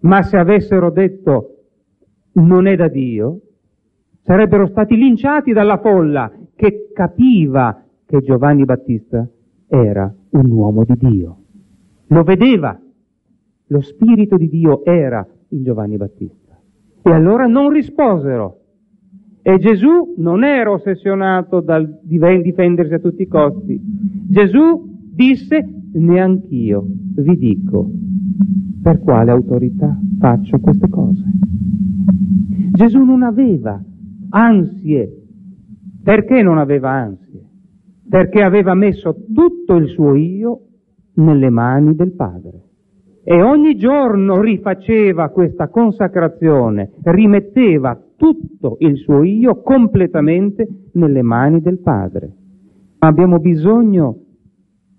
Ma 0.00 0.22
se 0.22 0.36
avessero 0.36 0.90
detto 0.90 1.50
non 2.34 2.66
è 2.66 2.76
da 2.76 2.88
Dio, 2.88 3.40
sarebbero 4.22 4.66
stati 4.66 4.96
linciati 4.96 5.52
dalla 5.52 5.78
folla 5.78 6.30
che 6.56 6.90
capiva 6.92 7.84
che 8.06 8.20
Giovanni 8.20 8.64
Battista 8.64 9.26
era 9.68 10.12
un 10.34 10.50
uomo 10.50 10.84
di 10.84 10.94
Dio. 10.98 11.36
Lo 12.08 12.22
vedeva. 12.22 12.78
Lo 13.68 13.80
Spirito 13.80 14.36
di 14.36 14.48
Dio 14.48 14.84
era 14.84 15.26
in 15.48 15.62
Giovanni 15.62 15.96
Battista. 15.96 16.58
E 17.02 17.10
allora 17.10 17.46
non 17.46 17.70
risposero. 17.70 18.60
E 19.42 19.58
Gesù 19.58 20.14
non 20.16 20.42
era 20.42 20.70
ossessionato 20.70 21.60
dal 21.60 22.00
difendersi 22.02 22.94
a 22.94 22.98
tutti 22.98 23.22
i 23.22 23.26
costi. 23.26 23.78
Gesù 24.28 25.10
disse, 25.12 25.66
neanch'io 25.92 26.86
vi 27.16 27.36
dico 27.36 27.90
per 28.82 29.00
quale 29.00 29.30
autorità 29.30 29.98
faccio 30.18 30.58
queste 30.60 30.88
cose. 30.88 31.24
Gesù 32.72 33.02
non 33.02 33.22
aveva 33.22 33.82
ansie. 34.30 35.22
Perché 36.02 36.42
non 36.42 36.58
aveva 36.58 36.90
ansie? 36.90 37.43
Perché 38.08 38.42
aveva 38.42 38.74
messo 38.74 39.14
tutto 39.32 39.74
il 39.76 39.88
suo 39.88 40.14
io 40.14 40.60
nelle 41.14 41.50
mani 41.50 41.94
del 41.94 42.12
Padre. 42.12 42.62
E 43.24 43.40
ogni 43.40 43.76
giorno 43.76 44.40
rifaceva 44.40 45.30
questa 45.30 45.68
consacrazione, 45.68 46.92
rimetteva 47.04 47.98
tutto 48.16 48.76
il 48.80 48.96
suo 48.96 49.22
io 49.22 49.62
completamente 49.62 50.68
nelle 50.92 51.22
mani 51.22 51.60
del 51.60 51.80
Padre. 51.80 52.32
Ma 52.98 53.08
abbiamo 53.08 53.38
bisogno 53.38 54.18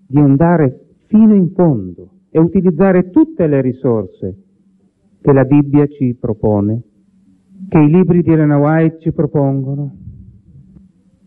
di 0.08 0.18
andare 0.18 0.86
fino 1.06 1.34
in 1.34 1.50
fondo 1.54 2.10
e 2.30 2.40
utilizzare 2.40 3.10
tutte 3.10 3.46
le 3.46 3.60
risorse 3.60 4.36
che 5.22 5.32
la 5.32 5.44
Bibbia 5.44 5.86
ci 5.86 6.16
propone, 6.20 6.82
che 7.68 7.78
i 7.78 7.90
libri 7.90 8.22
di 8.22 8.30
Elena 8.30 8.58
White 8.58 8.98
ci 9.00 9.12
propongono, 9.12 10.05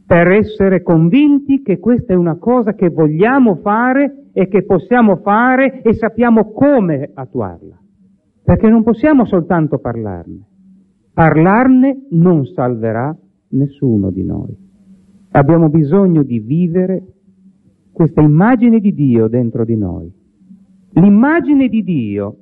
per 0.10 0.28
essere 0.32 0.82
convinti 0.82 1.62
che 1.62 1.78
questa 1.78 2.14
è 2.14 2.16
una 2.16 2.38
cosa 2.38 2.74
che 2.74 2.90
vogliamo 2.90 3.58
fare 3.58 4.30
e 4.34 4.48
che 4.48 4.66
possiamo 4.66 5.18
fare 5.18 5.84
e 5.84 5.94
sappiamo 5.94 6.52
come 6.52 7.12
attuarla. 7.14 7.80
Perché 8.44 8.68
non 8.70 8.82
possiamo 8.82 9.26
soltanto 9.26 9.78
parlarne. 9.78 10.48
Parlarne 11.14 12.08
non 12.10 12.44
salverà 12.46 13.16
nessuno 13.50 14.10
di 14.10 14.24
noi. 14.24 14.58
Abbiamo 15.30 15.70
bisogno 15.70 16.24
di 16.24 16.40
vivere 16.40 17.04
questa 17.92 18.22
immagine 18.22 18.80
di 18.80 18.96
Dio 18.96 19.28
dentro 19.28 19.64
di 19.64 19.76
noi. 19.78 20.12
L'immagine 20.94 21.68
di 21.68 21.84
Dio 21.84 22.38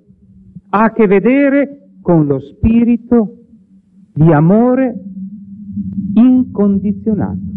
ha 0.69 0.83
a 0.83 0.93
che 0.93 1.05
vedere 1.05 1.89
con 2.01 2.27
lo 2.27 2.39
spirito 2.39 3.39
di 4.13 4.31
amore 4.31 5.03
incondizionato. 6.13 7.55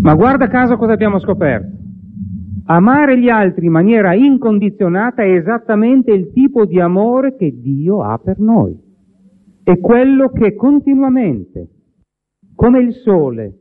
Ma 0.00 0.14
guarda 0.14 0.46
caso 0.48 0.76
cosa 0.76 0.92
abbiamo 0.92 1.18
scoperto. 1.18 1.84
Amare 2.66 3.18
gli 3.18 3.28
altri 3.28 3.66
in 3.66 3.72
maniera 3.72 4.14
incondizionata 4.14 5.22
è 5.22 5.30
esattamente 5.30 6.12
il 6.12 6.32
tipo 6.32 6.64
di 6.64 6.80
amore 6.80 7.36
che 7.36 7.54
Dio 7.60 8.02
ha 8.02 8.18
per 8.18 8.38
noi. 8.38 8.76
È 9.62 9.78
quello 9.78 10.30
che 10.30 10.54
continuamente, 10.54 11.68
come 12.54 12.80
il 12.80 12.92
sole, 12.92 13.58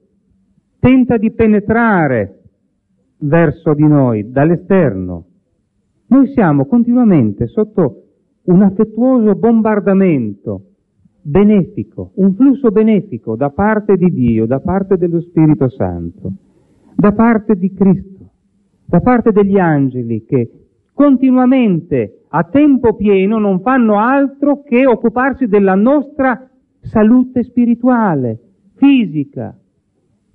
tenta 0.80 1.18
di 1.18 1.32
penetrare 1.32 2.42
verso 3.20 3.74
di 3.74 3.88
noi 3.88 4.30
dall'esterno. 4.30 5.26
Noi 6.08 6.28
siamo 6.28 6.66
continuamente 6.66 7.48
sotto 7.48 8.04
un 8.46 8.62
affettuoso 8.62 9.34
bombardamento 9.36 10.75
benefico, 11.28 12.12
un 12.16 12.36
flusso 12.36 12.70
benefico 12.70 13.36
da 13.36 13.50
parte 13.50 13.96
di 13.96 14.12
Dio, 14.12 14.46
da 14.46 14.60
parte 14.60 14.96
dello 14.96 15.20
Spirito 15.22 15.70
Santo, 15.70 16.32
da 16.96 17.14
parte 17.14 17.56
di 17.56 17.74
Cristo, 17.74 18.30
da 18.86 19.00
parte 19.00 19.32
degli 19.32 19.58
angeli 19.58 20.24
che 20.24 20.52
continuamente, 20.94 22.26
a 22.28 22.44
tempo 22.44 22.94
pieno, 22.94 23.40
non 23.40 23.62
fanno 23.62 23.98
altro 23.98 24.62
che 24.62 24.86
occuparsi 24.86 25.48
della 25.48 25.74
nostra 25.74 26.48
salute 26.82 27.44
spirituale, 27.44 28.40
fisica. 28.76 29.58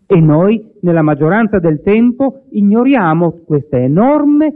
E 0.06 0.20
noi, 0.20 0.72
nella 0.80 1.02
maggioranza 1.02 1.60
del 1.60 1.82
tempo, 1.82 2.42
ignoriamo 2.50 3.42
questa 3.44 3.78
enorme 3.78 4.52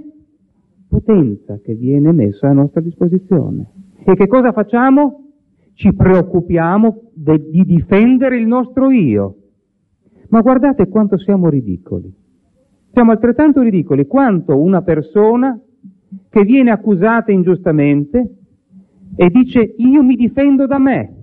potenza 0.89 1.61
che 1.63 1.75
viene 1.75 2.11
messa 2.11 2.49
a 2.49 2.53
nostra 2.53 2.81
disposizione. 2.81 3.67
E 4.05 4.15
che 4.15 4.27
cosa 4.27 4.51
facciamo? 4.51 5.24
Ci 5.75 5.93
preoccupiamo 5.93 7.11
de- 7.15 7.51
di 7.51 7.65
difendere 7.65 8.39
il 8.39 8.47
nostro 8.47 8.91
io. 8.91 9.37
Ma 10.29 10.41
guardate 10.41 10.89
quanto 10.89 11.19
siamo 11.19 11.49
ridicoli. 11.49 12.13
Siamo 12.93 13.11
altrettanto 13.11 13.61
ridicoli 13.61 14.07
quanto 14.07 14.59
una 14.61 14.83
persona 14.83 15.61
che 16.29 16.43
viene 16.45 16.71
accusata 16.71 17.33
ingiustamente 17.33 18.37
e 19.17 19.29
dice 19.31 19.75
io 19.77 20.03
mi 20.03 20.15
difendo 20.17 20.67
da 20.67 20.79
me, 20.79 21.15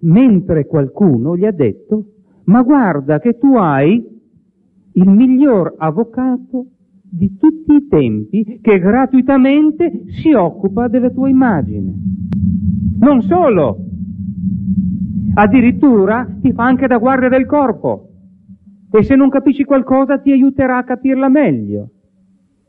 mentre 0.00 0.66
qualcuno 0.66 1.36
gli 1.36 1.44
ha 1.44 1.52
detto 1.52 2.06
ma 2.44 2.62
guarda 2.62 3.18
che 3.20 3.38
tu 3.38 3.54
hai 3.54 4.04
il 4.94 5.08
miglior 5.08 5.74
avvocato 5.78 6.66
di 7.02 7.36
tutti 7.36 7.74
i 7.74 7.86
tempi 7.88 8.58
che 8.60 8.78
gratuitamente 8.78 10.04
si 10.20 10.32
occupa 10.32 10.88
della 10.88 11.10
tua 11.10 11.28
immagine. 11.28 11.94
Non 12.98 13.22
solo, 13.22 13.78
addirittura 15.34 16.26
ti 16.40 16.52
fa 16.52 16.64
anche 16.64 16.86
da 16.86 16.98
guardia 16.98 17.28
del 17.28 17.46
corpo 17.46 18.08
e 18.90 19.02
se 19.02 19.14
non 19.14 19.30
capisci 19.30 19.64
qualcosa 19.64 20.18
ti 20.18 20.32
aiuterà 20.32 20.78
a 20.78 20.84
capirla 20.84 21.28
meglio. 21.28 21.88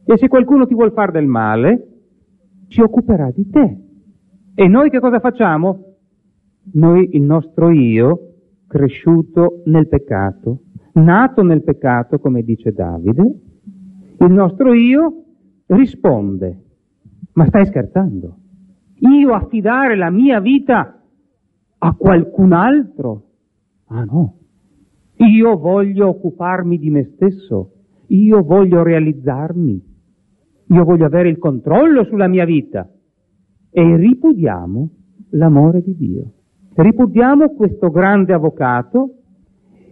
E 0.05 0.17
se 0.17 0.27
qualcuno 0.27 0.65
ti 0.65 0.73
vuol 0.73 0.93
fare 0.93 1.11
del 1.11 1.25
male, 1.25 1.87
si 2.67 2.81
occuperà 2.81 3.29
di 3.31 3.49
te. 3.49 3.77
E 4.55 4.67
noi 4.67 4.89
che 4.89 4.99
cosa 4.99 5.19
facciamo? 5.19 5.95
Noi, 6.73 7.09
il 7.13 7.23
nostro 7.23 7.71
io, 7.71 8.35
cresciuto 8.67 9.63
nel 9.65 9.87
peccato, 9.87 10.61
nato 10.93 11.43
nel 11.43 11.63
peccato, 11.63 12.19
come 12.19 12.41
dice 12.43 12.71
Davide, 12.71 13.39
il 14.19 14.31
nostro 14.31 14.73
io 14.73 15.23
risponde, 15.67 16.63
ma 17.33 17.45
stai 17.45 17.65
scherzando? 17.65 18.37
Io 18.99 19.33
affidare 19.33 19.97
la 19.97 20.09
mia 20.09 20.39
vita 20.39 21.02
a 21.85 21.93
qualcun 21.95 22.53
altro? 22.53 23.23
Ah 23.87 24.05
no, 24.05 24.37
io 25.17 25.57
voglio 25.57 26.07
occuparmi 26.07 26.77
di 26.77 26.89
me 26.89 27.11
stesso, 27.15 27.71
io 28.07 28.41
voglio 28.41 28.83
realizzarmi, 28.83 29.83
io 30.67 30.83
voglio 30.85 31.05
avere 31.05 31.27
il 31.27 31.37
controllo 31.37 32.05
sulla 32.05 32.27
mia 32.27 32.45
vita 32.45 32.89
e 33.69 33.97
ripudiamo 33.97 34.89
l'amore 35.31 35.81
di 35.81 35.95
Dio. 35.95 36.31
Ripudiamo 36.73 37.49
questo 37.49 37.89
grande 37.89 38.33
avvocato 38.33 39.15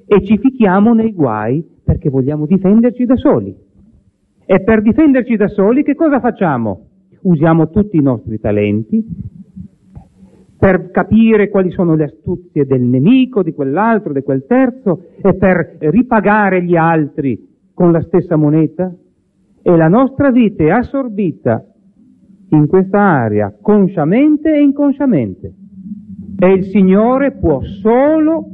e 0.06 0.24
ci 0.24 0.38
fichiamo 0.38 0.94
nei 0.94 1.12
guai 1.12 1.62
perché 1.84 2.10
vogliamo 2.10 2.46
difenderci 2.46 3.06
da 3.06 3.18
soli. 3.18 3.54
E 4.46 4.64
per 4.64 4.82
difenderci 4.82 5.36
da 5.36 5.50
soli 5.50 5.84
che 5.84 5.96
cosa 5.96 6.22
facciamo? 6.22 6.88
Usiamo 7.24 7.70
tutti 7.70 7.98
i 7.98 8.02
nostri 8.02 8.40
talenti 8.40 9.06
per 10.62 10.92
capire 10.92 11.50
quali 11.50 11.72
sono 11.72 11.96
le 11.96 12.04
astuzie 12.04 12.68
del 12.68 12.84
nemico, 12.84 13.42
di 13.42 13.52
quell'altro, 13.52 14.14
di 14.14 14.22
quel 14.22 14.46
terzo, 14.46 15.06
e 15.20 15.34
per 15.34 15.78
ripagare 15.80 16.64
gli 16.64 16.76
altri 16.76 17.50
con 17.74 17.92
la 17.92 18.00
stessa 18.04 18.36
moneta. 18.36 18.94
E 19.64 19.76
la 19.76 19.88
nostra 19.88 20.30
vita 20.30 20.64
è 20.64 20.70
assorbita 20.70 21.66
in 22.50 22.68
questa 22.68 23.00
area, 23.00 23.58
consciamente 23.60 24.54
e 24.54 24.62
inconsciamente. 24.62 25.52
E 26.38 26.52
il 26.54 26.66
Signore 26.66 27.32
può 27.32 27.64
solo 27.82 28.48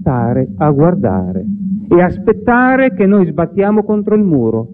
stare 0.00 0.48
a 0.56 0.70
guardare 0.72 1.44
e 1.88 2.02
aspettare 2.02 2.94
che 2.94 3.06
noi 3.06 3.26
sbattiamo 3.26 3.84
contro 3.84 4.16
il 4.16 4.24
muro 4.24 4.70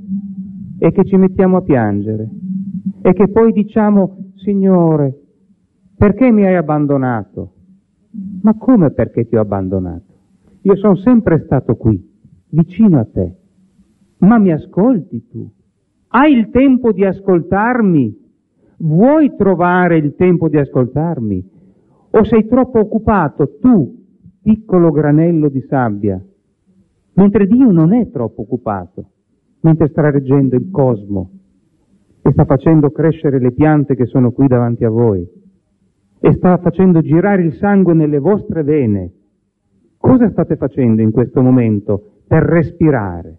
e 0.78 0.92
che 0.92 1.04
ci 1.04 1.16
mettiamo 1.16 1.58
a 1.58 1.62
piangere 1.62 2.26
e 3.02 3.12
che 3.12 3.28
poi 3.28 3.52
diciamo, 3.52 4.30
Signore, 4.36 5.27
perché 5.98 6.30
mi 6.30 6.46
hai 6.46 6.54
abbandonato? 6.54 7.54
Ma 8.42 8.54
come 8.54 8.92
perché 8.92 9.26
ti 9.26 9.34
ho 9.34 9.40
abbandonato? 9.40 10.14
Io 10.62 10.76
sono 10.76 10.94
sempre 10.94 11.42
stato 11.44 11.74
qui, 11.74 12.00
vicino 12.50 13.00
a 13.00 13.04
te. 13.04 13.36
Ma 14.18 14.38
mi 14.38 14.52
ascolti 14.52 15.26
tu? 15.26 15.50
Hai 16.06 16.32
il 16.32 16.50
tempo 16.50 16.92
di 16.92 17.04
ascoltarmi? 17.04 18.26
Vuoi 18.78 19.34
trovare 19.36 19.98
il 19.98 20.14
tempo 20.14 20.48
di 20.48 20.56
ascoltarmi? 20.56 21.50
O 22.10 22.24
sei 22.24 22.46
troppo 22.46 22.78
occupato 22.78 23.58
tu, 23.60 24.04
piccolo 24.40 24.92
granello 24.92 25.48
di 25.48 25.60
sabbia, 25.68 26.24
mentre 27.14 27.46
Dio 27.48 27.72
non 27.72 27.92
è 27.92 28.08
troppo 28.10 28.42
occupato, 28.42 29.04
mentre 29.62 29.88
sta 29.88 30.08
reggendo 30.10 30.54
il 30.54 30.70
cosmo 30.70 31.30
e 32.22 32.30
sta 32.30 32.44
facendo 32.44 32.90
crescere 32.90 33.40
le 33.40 33.50
piante 33.50 33.96
che 33.96 34.06
sono 34.06 34.30
qui 34.30 34.46
davanti 34.46 34.84
a 34.84 34.90
voi 34.90 35.37
e 36.20 36.32
sta 36.32 36.58
facendo 36.58 37.00
girare 37.00 37.42
il 37.42 37.54
sangue 37.54 37.94
nelle 37.94 38.18
vostre 38.18 38.62
vene. 38.62 39.12
Cosa 39.96 40.28
state 40.30 40.56
facendo 40.56 41.02
in 41.02 41.10
questo 41.10 41.42
momento 41.42 42.22
per 42.26 42.42
respirare? 42.42 43.36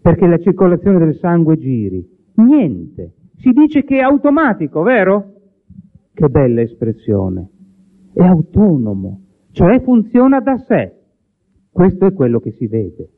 Perché 0.00 0.26
la 0.26 0.38
circolazione 0.38 0.98
del 0.98 1.14
sangue 1.16 1.56
giri? 1.56 2.06
Niente. 2.36 3.12
Si 3.36 3.50
dice 3.50 3.84
che 3.84 3.98
è 3.98 4.02
automatico, 4.02 4.82
vero? 4.82 5.32
Che 6.12 6.28
bella 6.28 6.60
espressione. 6.60 7.48
È 8.12 8.22
autonomo, 8.22 9.20
cioè 9.50 9.80
funziona 9.80 10.40
da 10.40 10.56
sé. 10.58 10.92
Questo 11.70 12.06
è 12.06 12.12
quello 12.12 12.38
che 12.38 12.52
si 12.52 12.66
vede. 12.66 13.08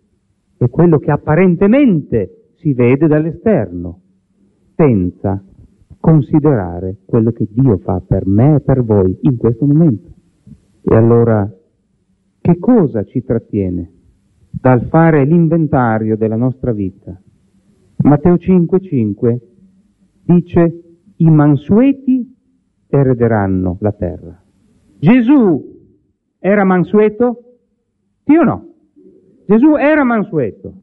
È 0.57 0.69
quello 0.69 0.99
che 0.99 1.11
apparentemente 1.11 2.53
si 2.55 2.73
vede 2.73 3.07
dall'esterno, 3.07 4.01
senza 4.75 5.43
considerare 6.01 6.99
quello 7.05 7.33
che 7.33 7.47
Dio 7.51 7.79
fa 7.79 8.01
per 8.07 8.27
me 8.27 8.57
e 8.57 8.61
per 8.61 8.83
voi 8.83 9.17
in 9.23 9.37
questo 9.37 9.67
momento. 9.67 10.11
E 10.83 10.95
allora, 10.95 11.51
che 12.41 12.59
cosa 12.59 13.03
ci 13.05 13.23
trattiene 13.25 13.91
dal 14.51 14.87
fare 14.87 15.25
l'inventario 15.25 16.17
della 16.17 16.37
nostra 16.37 16.73
vita? 16.73 17.21
Matteo 17.99 18.35
5,5 18.35 19.39
dice 20.23 20.83
i 21.17 21.31
mansueti 21.31 22.35
erederanno 22.89 23.79
la 23.81 23.93
terra. 23.93 24.41
Gesù 24.99 25.75
era 26.39 26.65
mansueto? 26.65 27.43
Sì 28.25 28.37
o 28.37 28.43
no? 28.43 28.75
Gesù 29.47 29.75
era 29.77 30.05
mansueto. 30.05 30.83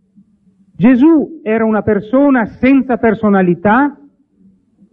Gesù 0.76 1.40
era 1.44 1.66
una 1.66 1.82
persona 1.82 2.46
senza 2.46 2.98
personalità? 2.98 3.98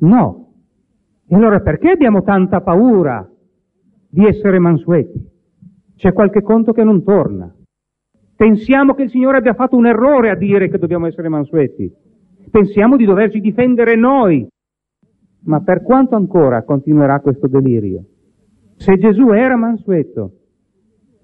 No. 0.00 0.52
E 1.26 1.34
allora 1.34 1.60
perché 1.60 1.90
abbiamo 1.90 2.22
tanta 2.22 2.60
paura 2.60 3.28
di 4.08 4.24
essere 4.24 4.58
mansueti? 4.58 5.28
C'è 5.96 6.12
qualche 6.12 6.42
conto 6.42 6.72
che 6.72 6.84
non 6.84 7.02
torna. 7.02 7.54
Pensiamo 8.36 8.94
che 8.94 9.02
il 9.02 9.10
Signore 9.10 9.36
abbia 9.36 9.54
fatto 9.54 9.76
un 9.76 9.86
errore 9.86 10.30
a 10.30 10.34
dire 10.34 10.68
che 10.68 10.78
dobbiamo 10.78 11.06
essere 11.06 11.28
mansueti. 11.28 11.92
Pensiamo 12.50 12.96
di 12.96 13.04
doverci 13.04 13.38
difendere 13.38 13.96
noi. 13.96 14.46
Ma 15.42 15.60
per 15.60 15.82
quanto 15.82 16.16
ancora 16.16 16.62
continuerà 16.64 17.20
questo 17.20 17.46
delirio? 17.48 18.04
Se 18.76 18.96
Gesù 18.96 19.30
era 19.30 19.56
mansueto, 19.56 20.32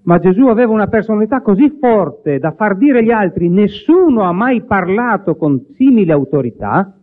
ma 0.03 0.19
Gesù 0.19 0.45
aveva 0.45 0.71
una 0.71 0.87
personalità 0.87 1.41
così 1.41 1.77
forte 1.79 2.39
da 2.39 2.51
far 2.51 2.77
dire 2.77 2.99
agli 2.99 3.11
altri 3.11 3.49
nessuno 3.49 4.23
ha 4.23 4.31
mai 4.31 4.63
parlato 4.63 5.35
con 5.35 5.65
simile 5.73 6.13
autorità, 6.13 6.96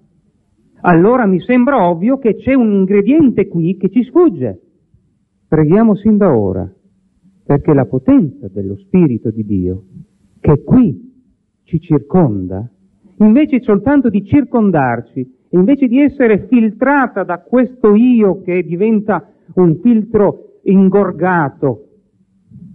allora 0.87 1.27
mi 1.27 1.41
sembra 1.41 1.89
ovvio 1.89 2.19
che 2.19 2.37
c'è 2.37 2.53
un 2.53 2.71
ingrediente 2.73 3.49
qui 3.49 3.77
che 3.77 3.89
ci 3.89 4.03
sfugge. 4.05 4.61
Preghiamo 5.49 5.95
sin 5.97 6.19
da 6.19 6.37
ora, 6.37 6.71
perché 7.45 7.73
la 7.73 7.87
potenza 7.87 8.49
dello 8.49 8.77
Spirito 8.77 9.31
di 9.31 9.45
Dio, 9.45 9.85
che 10.41 10.63
qui 10.63 11.13
ci 11.65 11.81
circonda, 11.81 12.69
invece 13.19 13.61
soltanto 13.63 14.11
di 14.11 14.25
circondarci, 14.25 15.27
invece 15.51 15.87
di 15.87 16.01
essere 16.01 16.47
filtrata 16.49 17.23
da 17.23 17.39
questo 17.39 17.95
io 17.95 18.43
che 18.43 18.63
diventa 18.63 19.27
un 19.55 19.79
filtro 19.81 20.59
ingorgato, 20.65 21.89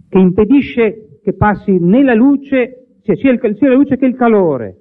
che 0.08 0.18
impedisce 0.18 1.20
che 1.22 1.34
passi 1.34 1.78
né 1.78 2.02
la 2.02 2.14
luce, 2.14 2.86
sia, 3.02 3.30
il, 3.30 3.56
sia 3.56 3.68
la 3.68 3.74
luce 3.74 3.96
che 3.96 4.06
il 4.06 4.16
calore. 4.16 4.78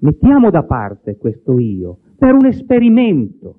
Mettiamo 0.00 0.50
da 0.50 0.64
parte 0.64 1.16
questo 1.16 1.58
io 1.58 1.98
per 2.16 2.32
un 2.32 2.46
esperimento 2.46 3.56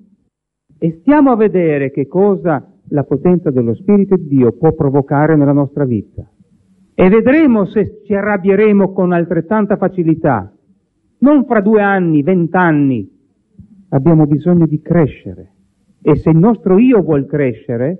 e 0.78 0.98
stiamo 1.00 1.30
a 1.30 1.36
vedere 1.36 1.90
che 1.90 2.06
cosa 2.06 2.72
la 2.88 3.04
potenza 3.04 3.50
dello 3.50 3.74
Spirito 3.74 4.16
di 4.16 4.26
Dio 4.26 4.52
può 4.52 4.72
provocare 4.72 5.36
nella 5.36 5.52
nostra 5.52 5.84
vita. 5.84 6.28
E 6.94 7.08
vedremo 7.08 7.66
se 7.66 8.02
ci 8.04 8.14
arrabbieremo 8.14 8.92
con 8.92 9.12
altrettanta 9.12 9.76
facilità, 9.76 10.52
non 11.18 11.44
fra 11.44 11.60
due 11.60 11.82
anni, 11.82 12.22
vent'anni, 12.22 13.10
abbiamo 13.90 14.26
bisogno 14.26 14.66
di 14.66 14.80
crescere 14.80 15.52
e 16.02 16.16
se 16.16 16.30
il 16.30 16.38
nostro 16.38 16.78
io 16.78 17.02
vuol 17.02 17.26
crescere 17.26 17.98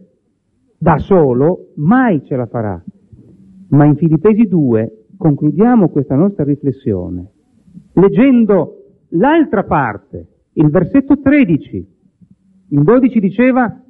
da 0.79 0.99
solo, 0.99 1.73
mai 1.77 2.23
ce 2.25 2.37
la 2.37 2.47
farà. 2.47 2.83
Ma 3.71 3.85
in 3.85 3.97
Filippesi 3.97 4.47
2 4.47 5.07
concludiamo 5.17 5.89
questa 5.89 6.15
nostra 6.15 6.45
riflessione 6.45 7.31
leggendo 7.97 8.85
l'altra 9.11 9.65
parte, 9.65 10.27
il 10.59 10.71
versetto 10.71 11.21
13. 11.21 11.95
Il 12.71 12.83
12 12.83 13.21
diceva 13.21 13.81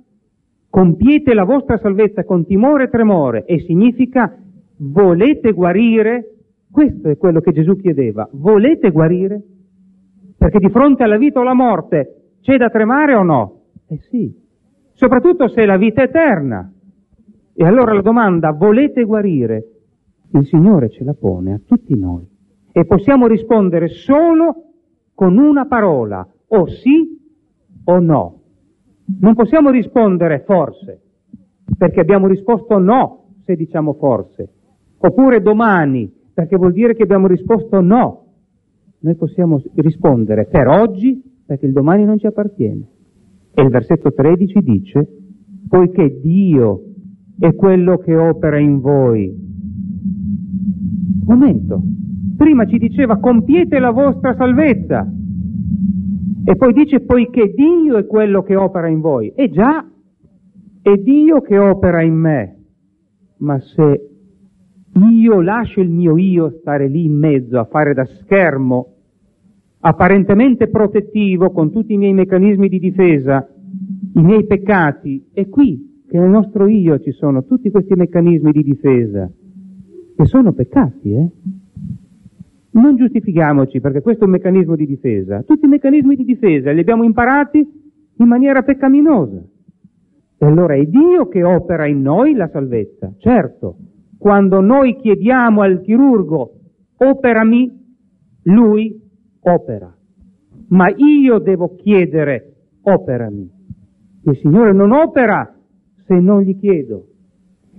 compiete 0.69 1.33
la 1.33 1.45
vostra 1.45 1.79
salvezza 1.79 2.25
con 2.25 2.45
timore 2.45 2.85
e 2.85 2.89
tremore 2.89 3.45
e 3.45 3.61
significa 3.61 4.37
volete 4.79 5.53
guarire, 5.53 6.35
questo 6.71 7.09
è 7.09 7.17
quello 7.17 7.41
che 7.41 7.53
Gesù 7.53 7.77
chiedeva, 7.77 8.29
volete 8.33 8.91
guarire? 8.91 9.43
Perché 10.37 10.59
di 10.59 10.69
fronte 10.69 11.03
alla 11.03 11.17
vita 11.17 11.39
o 11.39 11.43
alla 11.43 11.55
morte 11.55 12.35
c'è 12.43 12.57
da 12.57 12.69
tremare 12.69 13.14
o 13.14 13.23
no? 13.23 13.61
Eh 13.87 13.99
sì, 14.11 14.35
soprattutto 14.93 15.49
se 15.49 15.64
la 15.64 15.79
vita 15.79 16.03
è 16.03 16.07
eterna. 16.07 16.71
E 17.55 17.64
allora 17.64 17.95
la 17.95 18.03
domanda, 18.03 18.51
volete 18.51 19.05
guarire? 19.05 19.71
Il 20.33 20.45
Signore 20.47 20.91
ce 20.91 21.05
la 21.05 21.14
pone 21.14 21.55
a 21.55 21.61
tutti 21.64 21.97
noi 21.99 22.27
e 22.73 22.85
possiamo 22.85 23.27
rispondere 23.27 23.89
solo 23.89 24.64
con 25.14 25.39
una 25.39 25.64
parola, 25.64 26.29
o 26.49 26.66
sì 26.68 27.18
o 27.84 27.99
no. 27.99 28.40
Non 29.20 29.34
possiamo 29.34 29.70
rispondere 29.70 30.42
forse, 30.44 31.01
perché 31.76 32.01
abbiamo 32.01 32.26
risposto 32.26 32.78
no 32.78 33.24
se 33.44 33.55
diciamo 33.55 33.94
forse, 33.94 34.49
oppure 34.99 35.40
domani, 35.40 36.12
perché 36.34 36.57
vuol 36.57 36.72
dire 36.72 36.94
che 36.94 37.05
abbiamo 37.05 37.26
risposto 37.26 37.80
no. 37.80 38.24
Noi 38.99 39.14
possiamo 39.14 39.62
rispondere 39.74 40.47
per 40.47 40.66
oggi, 40.66 41.22
perché 41.47 41.66
il 41.66 41.72
domani 41.72 42.05
non 42.05 42.18
ci 42.18 42.26
appartiene. 42.26 42.86
E 43.55 43.62
il 43.62 43.68
versetto 43.68 44.12
13 44.12 44.61
dice, 44.61 45.09
poiché 45.68 46.18
Dio 46.20 46.82
è 47.38 47.55
quello 47.55 47.99
che 47.99 48.16
opera 48.16 48.59
in 48.59 48.80
voi. 48.80 49.44
Momento, 51.24 51.82
prima 52.36 52.66
ci 52.66 52.78
diceva 52.78 53.18
compiete 53.18 53.78
la 53.78 53.90
vostra 53.90 54.34
salvezza 54.34 55.07
e 56.49 56.55
poi 56.55 56.72
dice 56.72 57.01
poiché 57.01 57.53
Dio 57.53 57.97
è 57.97 58.07
quello 58.07 58.42
che 58.42 58.55
opera 58.55 58.86
in 58.86 59.01
voi. 59.01 59.32
E 59.34 59.51
già, 59.51 59.84
è 60.80 60.94
Dio 60.94 61.40
che 61.40 61.59
opera 61.59 62.03
in 62.03 62.14
me. 62.14 62.57
Ma 63.38 63.59
se 63.59 64.11
io 64.92 65.40
lascio 65.40 65.80
il 65.80 65.90
mio 65.90 66.16
io 66.16 66.51
stare 66.61 66.86
lì 66.86 67.05
in 67.05 67.18
mezzo 67.18 67.59
a 67.59 67.64
fare 67.64 67.94
da 67.94 68.05
schermo 68.05 68.92
apparentemente 69.80 70.68
protettivo 70.68 71.51
con 71.51 71.72
tutti 71.72 71.94
i 71.94 71.99
miei 71.99 72.12
meccanismi 72.12 72.68
di 72.68 72.78
difesa, 72.78 73.44
i 74.14 74.22
miei 74.22 74.47
peccati, 74.47 75.30
è 75.32 75.49
qui 75.49 76.05
che 76.09 76.16
nel 76.16 76.30
nostro 76.30 76.68
io 76.68 77.01
ci 77.01 77.11
sono 77.11 77.44
tutti 77.44 77.70
questi 77.70 77.94
meccanismi 77.94 78.53
di 78.53 78.62
difesa, 78.62 79.28
che 80.16 80.24
sono 80.26 80.53
peccati, 80.53 81.12
eh? 81.12 81.30
Non 82.77 82.97
giustifichiamoci 82.97 83.81
perché 83.81 84.03
questo 84.03 84.24
è 84.24 84.27
un 84.27 84.33
meccanismo 84.33 84.77
di 84.77 84.87
difesa. 84.87 85.43
Tutti 85.43 85.64
i 85.64 85.68
meccanismi 85.68 86.14
di 86.14 86.24
difesa 86.24 86.70
li 86.72 86.81
abbiamo 86.81 87.05
imparati 87.05 87.59
in 87.59 88.27
maniera 88.27 88.62
peccaminosa. 88.62 89.43
E 90.39 90.45
allora 90.45 90.74
è 90.74 90.85
Dio 90.85 91.27
che 91.29 91.43
opera 91.43 91.87
in 91.87 92.03
noi 92.03 92.35
la 92.35 92.49
salvezza. 92.49 93.14
Certo, 93.16 93.77
quando 94.18 94.61
noi 94.61 94.97
chiediamo 94.97 95.62
al 95.62 95.81
chirurgo 95.81 96.53
operami, 96.99 97.85
lui 98.43 99.01
opera. 99.41 99.95
Ma 100.68 100.93
io 100.95 101.39
devo 101.39 101.77
chiedere 101.77 102.57
operami. 102.83 103.51
Il 104.24 104.37
Signore 104.37 104.74
non 104.74 104.93
opera 104.93 105.57
se 106.05 106.14
non 106.14 106.43
gli 106.43 106.59
chiedo. 106.59 107.07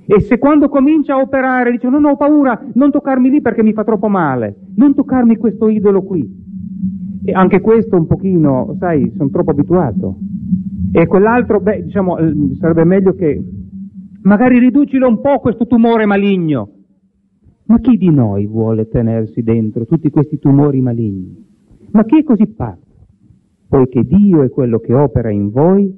E 0.09 0.21
se 0.21 0.37
quando 0.37 0.69
comincia 0.69 1.15
a 1.15 1.19
operare 1.19 1.71
dice 1.71 1.89
non 1.89 2.05
ho 2.05 2.15
paura, 2.15 2.65
non 2.75 2.91
toccarmi 2.91 3.29
lì 3.29 3.41
perché 3.41 3.61
mi 3.61 3.73
fa 3.73 3.83
troppo 3.83 4.07
male, 4.07 4.55
non 4.75 4.95
toccarmi 4.95 5.35
questo 5.35 5.67
idolo 5.67 6.01
qui. 6.01 6.45
E 7.25 7.33
anche 7.33 7.59
questo 7.59 7.97
un 7.97 8.07
pochino, 8.07 8.73
sai, 8.79 9.11
sono 9.17 9.29
troppo 9.29 9.51
abituato. 9.51 10.17
E 10.93 11.07
quell'altro, 11.07 11.59
beh, 11.59 11.83
diciamo, 11.83 12.15
sarebbe 12.57 12.85
meglio 12.85 13.15
che 13.15 13.43
magari 14.21 14.59
riducilo 14.59 15.09
un 15.09 15.19
po' 15.19 15.39
questo 15.39 15.67
tumore 15.67 16.05
maligno. 16.05 16.69
Ma 17.65 17.77
chi 17.79 17.97
di 17.97 18.09
noi 18.09 18.47
vuole 18.47 18.87
tenersi 18.87 19.43
dentro 19.43 19.85
tutti 19.85 20.09
questi 20.09 20.39
tumori 20.39 20.79
maligni? 20.79 21.45
Ma 21.91 22.05
chi 22.05 22.19
è 22.19 22.23
così 22.23 22.47
pazzo? 22.47 22.85
Poiché 23.67 24.03
Dio 24.03 24.43
è 24.43 24.49
quello 24.49 24.79
che 24.79 24.93
opera 24.93 25.29
in 25.29 25.49
voi 25.49 25.93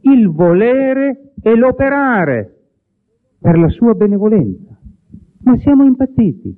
il 0.00 0.28
volere 0.30 1.32
e 1.40 1.54
l'operare 1.54 2.55
per 3.46 3.58
la 3.58 3.68
sua 3.68 3.94
benevolenza. 3.94 4.76
Ma 5.44 5.56
siamo 5.58 5.84
impazziti. 5.84 6.52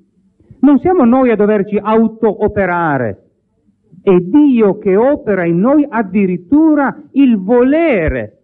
Non 0.60 0.78
siamo 0.78 1.04
noi 1.04 1.30
a 1.30 1.36
doverci 1.36 1.76
auto-operare. 1.76 3.24
È 4.00 4.16
Dio 4.16 4.78
che 4.78 4.96
opera 4.96 5.44
in 5.44 5.58
noi 5.58 5.84
addirittura 5.86 6.98
il 7.10 7.36
volere. 7.42 8.38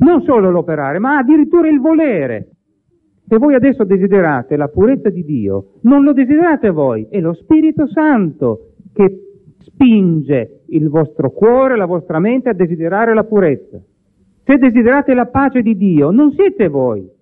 Non 0.00 0.20
solo 0.20 0.50
l'operare, 0.50 0.98
ma 0.98 1.16
addirittura 1.16 1.70
il 1.70 1.80
volere. 1.80 2.48
Se 3.26 3.38
voi 3.38 3.54
adesso 3.54 3.84
desiderate 3.84 4.54
la 4.58 4.68
purezza 4.68 5.08
di 5.08 5.24
Dio, 5.24 5.76
non 5.84 6.04
lo 6.04 6.12
desiderate 6.12 6.68
voi, 6.68 7.06
è 7.08 7.20
lo 7.20 7.32
Spirito 7.32 7.88
Santo 7.88 8.72
che 8.92 9.18
spinge 9.60 10.64
il 10.66 10.90
vostro 10.90 11.30
cuore, 11.30 11.78
la 11.78 11.86
vostra 11.86 12.18
mente 12.18 12.50
a 12.50 12.54
desiderare 12.54 13.14
la 13.14 13.24
purezza. 13.24 13.80
Se 14.44 14.58
desiderate 14.58 15.14
la 15.14 15.24
pace 15.24 15.62
di 15.62 15.74
Dio, 15.74 16.10
non 16.10 16.32
siete 16.32 16.68
voi 16.68 17.14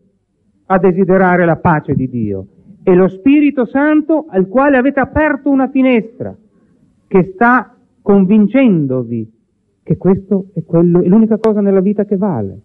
a 0.67 0.79
desiderare 0.79 1.45
la 1.45 1.57
pace 1.57 1.95
di 1.95 2.09
Dio, 2.09 2.47
è 2.83 2.93
lo 2.95 3.09
Spirito 3.09 3.67
Santo 3.67 4.27
al 4.29 4.49
quale 4.49 4.77
avete 4.77 5.01
aperto 5.01 5.51
una 5.51 5.69
finestra 5.69 6.37
che 7.07 7.33
sta 7.35 7.77
convincendovi 8.03 9.33
che 9.83 9.97
questo 9.97 10.47
è, 10.55 10.65
quello, 10.65 11.03
è 11.03 11.07
l'unica 11.07 11.39
cosa 11.39 11.61
nella 11.61 11.81
vita 11.81 12.05
che 12.05 12.17
vale. 12.17 12.61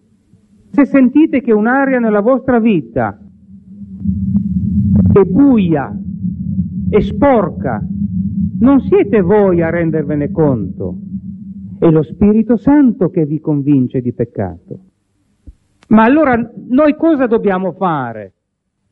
Se 0.72 0.86
sentite 0.86 1.41
che 1.41 1.52
un'area 1.52 2.00
nella 2.00 2.22
vostra 2.22 2.60
vita 2.60 3.20
è 5.12 5.24
buia, 5.24 5.97
è 6.89 7.00
sporca, 7.02 7.86
non 8.60 8.80
siete 8.82 9.22
voi 9.22 9.62
a 9.62 9.70
rendervene 9.70 10.32
conto, 10.32 10.97
è 11.80 11.89
lo 11.89 12.04
Spirito 12.04 12.56
Santo 12.58 13.10
che 13.10 13.26
vi 13.26 13.39
convince 13.39 14.02
di 14.02 14.14
peccato. 14.14 14.68
Ma 15.89 16.03
allora 16.03 16.35
noi 16.67 16.95
cosa 16.95 17.25
dobbiamo 17.25 17.71
fare? 17.73 18.33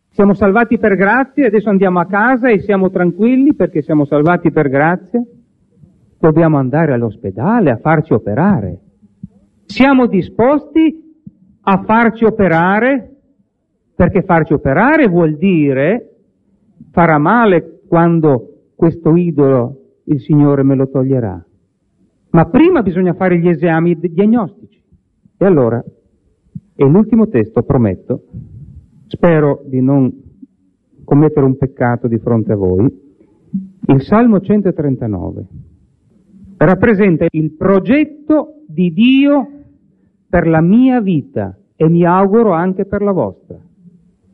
Siamo 0.09 0.33
salvati 0.33 0.79
per 0.79 0.95
grazia 0.95 1.45
adesso 1.45 1.69
andiamo 1.69 1.99
a 1.99 2.05
casa 2.05 2.49
e 2.49 2.59
siamo 2.59 2.89
tranquilli 2.89 3.53
perché 3.53 3.81
siamo 3.83 4.05
salvati 4.05 4.51
per 4.51 4.67
grazia? 4.67 5.23
Dobbiamo 6.19 6.57
andare 6.57 6.93
all'ospedale 6.93 7.69
a 7.69 7.77
farci 7.77 8.13
operare. 8.13 8.79
Siamo 9.65 10.07
disposti 10.07 11.03
a 11.61 11.83
farci 11.83 12.25
operare 12.25 13.15
perché 13.95 14.23
farci 14.23 14.53
operare 14.53 15.07
vuol 15.07 15.35
dire 15.37 16.15
farà 16.91 17.19
male 17.19 17.81
quando 17.87 18.71
questo 18.75 19.15
idolo 19.15 19.81
il 20.05 20.19
Signore 20.19 20.63
me 20.63 20.75
lo 20.75 20.89
toglierà. 20.89 21.45
Ma 22.31 22.45
prima 22.45 22.81
bisogna 22.81 23.13
fare 23.13 23.37
gli 23.37 23.47
esami 23.47 23.99
diagnostici. 23.99 24.81
E 25.37 25.45
allora, 25.45 25.83
e 26.80 26.86
l'ultimo 26.86 27.28
testo, 27.28 27.63
prometto, 27.63 28.25
spero 29.07 29.63
di 29.65 29.82
non 29.82 30.13
commettere 31.03 31.43
un 31.43 31.57
peccato 31.57 32.07
di 32.07 32.19
fronte 32.19 32.51
a 32.51 32.55
voi, 32.55 32.86
il 33.88 34.01
Salmo 34.03 34.39
139 34.39 35.45
rappresenta 36.57 37.25
il 37.32 37.53
progetto 37.53 38.61
di 38.67 38.93
Dio 38.93 39.49
per 40.30 40.45
la 40.47 40.61
mia 40.61 41.01
vita 41.01 41.57
e 41.75 41.89
mi 41.89 42.05
auguro 42.05 42.51
anche 42.51 42.86
per 42.86 43.01
la 43.01 43.11
vostra. 43.11 43.57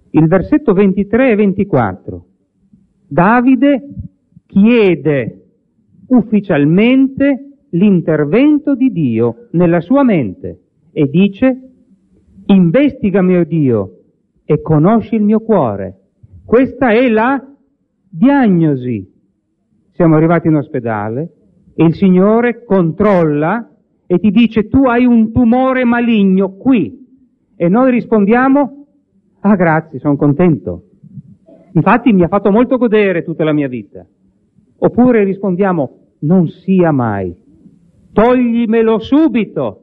Il 0.10 0.28
versetto 0.28 0.74
23 0.74 1.32
e 1.32 1.36
24. 1.36 2.26
Davide 3.08 3.88
chiede 4.48 5.46
ufficialmente 6.08 7.52
l'intervento 7.70 8.76
di 8.76 8.92
Dio 8.92 9.48
nella 9.52 9.80
sua 9.80 10.04
mente 10.04 10.60
e 10.92 11.08
dice 11.10 11.73
investigami, 12.46 13.38
o 13.38 13.44
Dio, 13.44 13.98
e 14.46 14.62
conosci 14.62 15.16
il 15.16 15.24
mio 15.24 15.40
cuore. 15.40 16.00
Questa 16.46 16.92
è 16.92 17.10
la 17.10 17.42
diagnosi. 18.10 19.12
Siamo 19.92 20.16
arrivati 20.16 20.48
in 20.48 20.56
ospedale 20.56 21.32
e 21.76 21.86
il 21.86 21.96
Signore 21.96 22.64
controlla 22.66 23.70
e 24.06 24.18
ti 24.20 24.30
dice 24.32 24.68
tu 24.68 24.86
hai 24.86 25.06
un 25.06 25.32
tumore 25.32 25.84
maligno 25.86 26.56
qui. 26.58 27.02
E 27.56 27.70
noi 27.70 27.92
rispondiamo, 27.92 28.86
ah 29.40 29.56
grazie, 29.56 30.00
sono 30.00 30.16
contento. 30.16 30.84
Infatti 31.74 32.12
mi 32.12 32.24
ha 32.24 32.28
fatto 32.28 32.52
molto 32.52 32.78
godere 32.78 33.24
tutta 33.24 33.44
la 33.44 33.54
mia 33.54 33.68
vita. 33.68 34.06
Oppure 34.78 35.24
rispondiamo, 35.24 35.98
non 36.20 36.48
sia 36.48 36.92
mai. 36.92 37.34
toglimelo 38.14 39.00
subito. 39.00 39.80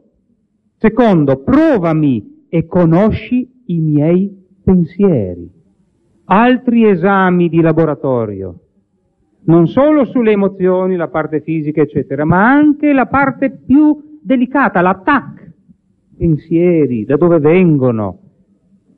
Secondo, 0.77 1.43
provami 1.43 2.40
e 2.51 2.67
conosci 2.67 3.49
i 3.67 3.79
miei 3.79 4.37
pensieri. 4.63 5.51
Altri 6.25 6.89
esami 6.89 7.49
di 7.49 7.61
laboratorio, 7.61 8.59
non 9.45 9.67
solo 9.69 10.05
sulle 10.05 10.33
emozioni, 10.33 10.97
la 10.97 11.09
parte 11.09 11.41
fisica, 11.41 11.81
eccetera, 11.81 12.25
ma 12.25 12.51
anche 12.51 12.93
la 12.93 13.07
parte 13.07 13.51
più 13.51 14.19
delicata, 14.23 14.83
l'attacco. 14.83 15.39
Pensieri, 16.17 17.05
da 17.05 17.17
dove 17.17 17.39
vengono, 17.39 18.19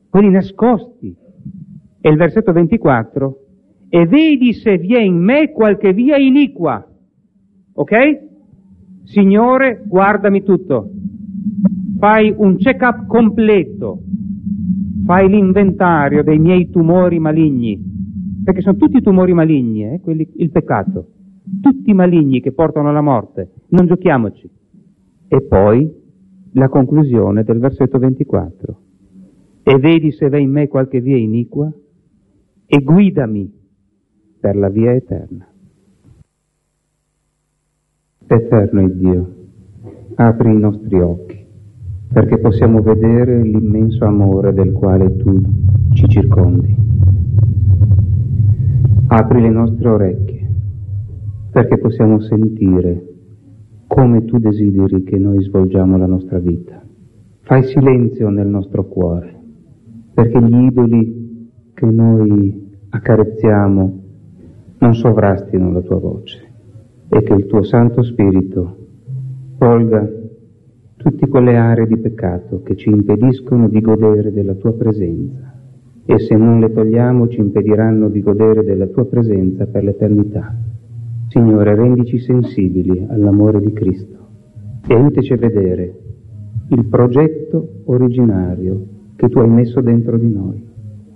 quelli 0.09 0.29
nascosti. 0.29 1.15
E 2.01 2.09
il 2.09 2.17
versetto 2.17 2.51
24, 2.51 3.37
e 3.87 4.05
vedi 4.05 4.53
se 4.53 4.77
vi 4.77 4.93
è 4.95 4.99
in 4.99 5.15
me 5.15 5.51
qualche 5.51 5.93
via 5.93 6.17
iniqua. 6.17 6.85
Ok? 7.75 7.93
Signore, 9.05 9.81
guardami 9.85 10.43
tutto. 10.43 10.89
Fai 12.03 12.33
un 12.35 12.57
check-up 12.57 13.05
completo. 13.07 14.01
Fai 15.05 15.29
l'inventario 15.29 16.21
dei 16.21 16.37
miei 16.37 16.69
tumori 16.69 17.17
maligni. 17.17 17.81
Perché 18.43 18.59
sono 18.59 18.75
tutti 18.75 18.99
tumori 18.99 19.31
maligni, 19.31 19.85
eh? 19.85 20.01
Quelli, 20.01 20.29
il 20.35 20.51
peccato. 20.51 21.11
Tutti 21.61 21.93
maligni 21.93 22.41
che 22.41 22.51
portano 22.51 22.89
alla 22.89 22.99
morte. 22.99 23.51
Non 23.69 23.85
giochiamoci. 23.85 24.49
E 25.29 25.41
poi 25.43 25.89
la 26.51 26.67
conclusione 26.67 27.43
del 27.43 27.59
versetto 27.59 27.97
24. 27.99 28.79
E 29.63 29.77
vedi 29.77 30.11
se 30.11 30.27
v'è 30.27 30.39
in 30.39 30.51
me 30.51 30.67
qualche 30.67 30.99
via 30.99 31.15
iniqua 31.15 31.71
e 32.65 32.79
guidami 32.79 33.49
per 34.41 34.57
la 34.57 34.67
via 34.67 34.91
eterna. 34.91 35.47
Eterno 38.27 38.89
Dio, 38.89 39.35
apri 40.15 40.53
i 40.53 40.59
nostri 40.59 40.99
occhi 40.99 41.42
perché 42.13 42.37
possiamo 42.37 42.79
vedere 42.83 43.41
l'immenso 43.41 44.05
amore 44.05 44.53
del 44.53 44.71
quale 44.71 45.15
tu 45.17 45.41
ci 45.93 46.07
circondi. 46.07 46.77
Apri 49.07 49.41
le 49.41 49.49
nostre 49.49 49.89
orecchie 49.89 50.51
perché 51.51 51.79
possiamo 51.79 52.19
sentire 52.19 53.03
come 53.87 54.25
tu 54.25 54.37
desideri 54.37 55.03
che 55.03 55.17
noi 55.17 55.41
svolgiamo 55.41 55.97
la 55.97 56.05
nostra 56.05 56.37
vita. 56.37 56.81
Fai 57.41 57.63
silenzio 57.63 58.29
nel 58.29 58.47
nostro 58.47 58.85
cuore 58.85 59.41
perché 60.13 60.39
gli 60.39 60.65
idoli 60.65 61.49
che 61.73 61.85
noi 61.87 62.71
accarezziamo 62.89 64.01
non 64.77 64.93
sovrastino 64.93 65.71
la 65.71 65.81
tua 65.81 65.97
voce 65.97 66.51
e 67.09 67.23
che 67.23 67.33
il 67.33 67.47
tuo 67.47 67.63
Santo 67.63 68.03
Spirito 68.03 68.77
tolga 69.57 70.21
tutte 71.03 71.27
quelle 71.27 71.57
aree 71.57 71.85
di 71.85 71.97
peccato 71.97 72.61
che 72.63 72.75
ci 72.75 72.89
impediscono 72.89 73.67
di 73.67 73.81
godere 73.81 74.31
della 74.31 74.55
tua 74.55 74.73
presenza 74.73 75.53
e 76.05 76.19
se 76.19 76.35
non 76.35 76.59
le 76.59 76.71
togliamo 76.71 77.27
ci 77.27 77.39
impediranno 77.39 78.09
di 78.09 78.21
godere 78.21 78.63
della 78.63 78.87
tua 78.87 79.05
presenza 79.05 79.65
per 79.67 79.83
l'eternità. 79.83 80.55
Signore, 81.27 81.75
rendici 81.75 82.19
sensibili 82.19 83.05
all'amore 83.09 83.59
di 83.59 83.73
Cristo 83.73 84.17
e 84.87 84.93
aiutaci 84.95 85.33
a 85.33 85.37
vedere 85.37 85.95
il 86.69 86.85
progetto 86.87 87.81
originario 87.85 88.85
che 89.15 89.27
tu 89.27 89.39
hai 89.39 89.49
messo 89.49 89.81
dentro 89.81 90.17
di 90.17 90.31
noi, 90.31 90.63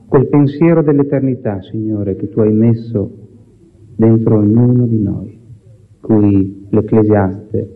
quel 0.08 0.28
pensiero 0.28 0.82
dell'eternità, 0.82 1.62
Signore, 1.62 2.16
che 2.16 2.30
tu 2.30 2.40
hai 2.40 2.52
messo 2.52 3.12
dentro 3.96 4.38
ognuno 4.38 4.86
di 4.86 5.02
noi, 5.02 5.40
cui 6.02 6.68
l'Ecclesiaste. 6.70 7.72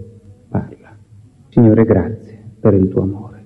Signore, 1.51 1.83
grazie 1.83 2.43
per 2.61 2.73
il 2.73 2.87
tuo 2.87 3.01
amore. 3.01 3.43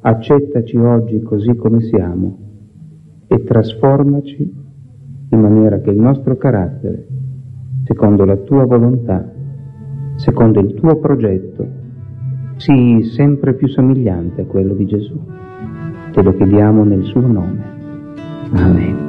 Accettaci 0.00 0.76
oggi 0.76 1.22
così 1.22 1.54
come 1.54 1.82
siamo 1.82 2.36
e 3.28 3.44
trasformaci 3.44 4.62
in 5.30 5.40
maniera 5.40 5.78
che 5.78 5.90
il 5.90 6.00
nostro 6.00 6.36
carattere, 6.36 7.06
secondo 7.84 8.24
la 8.24 8.36
tua 8.38 8.64
volontà, 8.66 9.32
secondo 10.16 10.58
il 10.58 10.74
tuo 10.74 10.98
progetto, 10.98 11.66
sii 12.56 13.04
sempre 13.04 13.54
più 13.54 13.68
somigliante 13.68 14.42
a 14.42 14.46
quello 14.46 14.74
di 14.74 14.86
Gesù. 14.86 15.20
Te 16.10 16.22
lo 16.22 16.34
chiediamo 16.34 16.82
nel 16.82 17.04
suo 17.04 17.20
nome. 17.20 17.62
Amen. 18.50 19.03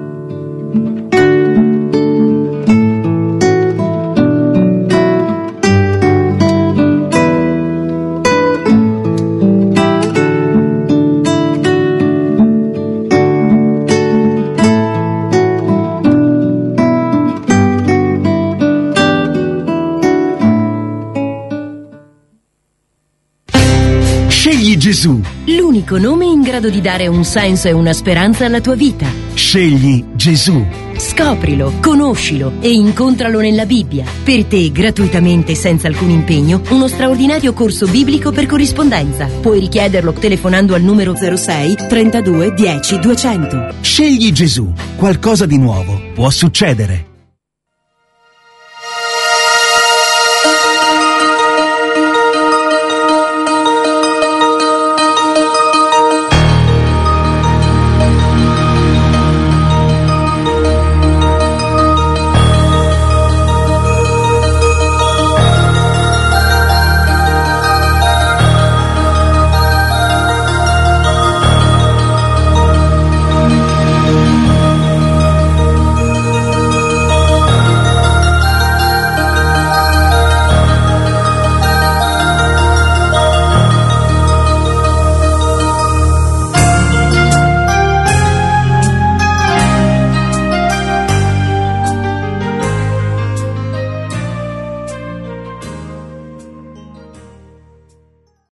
L'unico 25.86 25.99
nome 25.99 26.25
in 26.25 26.41
grado 26.41 26.69
di 26.69 26.81
dare 26.81 27.05
un 27.05 27.23
senso 27.23 27.67
e 27.67 27.71
una 27.71 27.93
speranza 27.93 28.45
alla 28.45 28.59
tua 28.59 28.73
vita. 28.73 29.05
Scegli 29.36 30.03
Gesù. 30.15 30.65
Scoprilo, 30.97 31.73
conoscilo 31.79 32.53
e 32.59 32.71
incontralo 32.71 33.39
nella 33.39 33.67
Bibbia. 33.67 34.03
Per 34.23 34.45
te, 34.45 34.71
gratuitamente 34.71 35.51
e 35.51 35.55
senza 35.55 35.88
alcun 35.88 36.09
impegno, 36.09 36.61
uno 36.69 36.88
straordinario 36.88 37.53
corso 37.53 37.86
biblico 37.86 38.31
per 38.31 38.47
corrispondenza. 38.47 39.27
Puoi 39.27 39.59
richiederlo 39.59 40.11
telefonando 40.11 40.73
al 40.73 40.81
numero 40.81 41.13
06 41.15 41.75
32 41.88 42.53
10 42.55 42.99
200. 42.99 43.75
Scegli 43.81 44.31
Gesù. 44.31 44.73
Qualcosa 44.95 45.45
di 45.45 45.59
nuovo 45.59 46.01
può 46.15 46.31
succedere. 46.31 47.14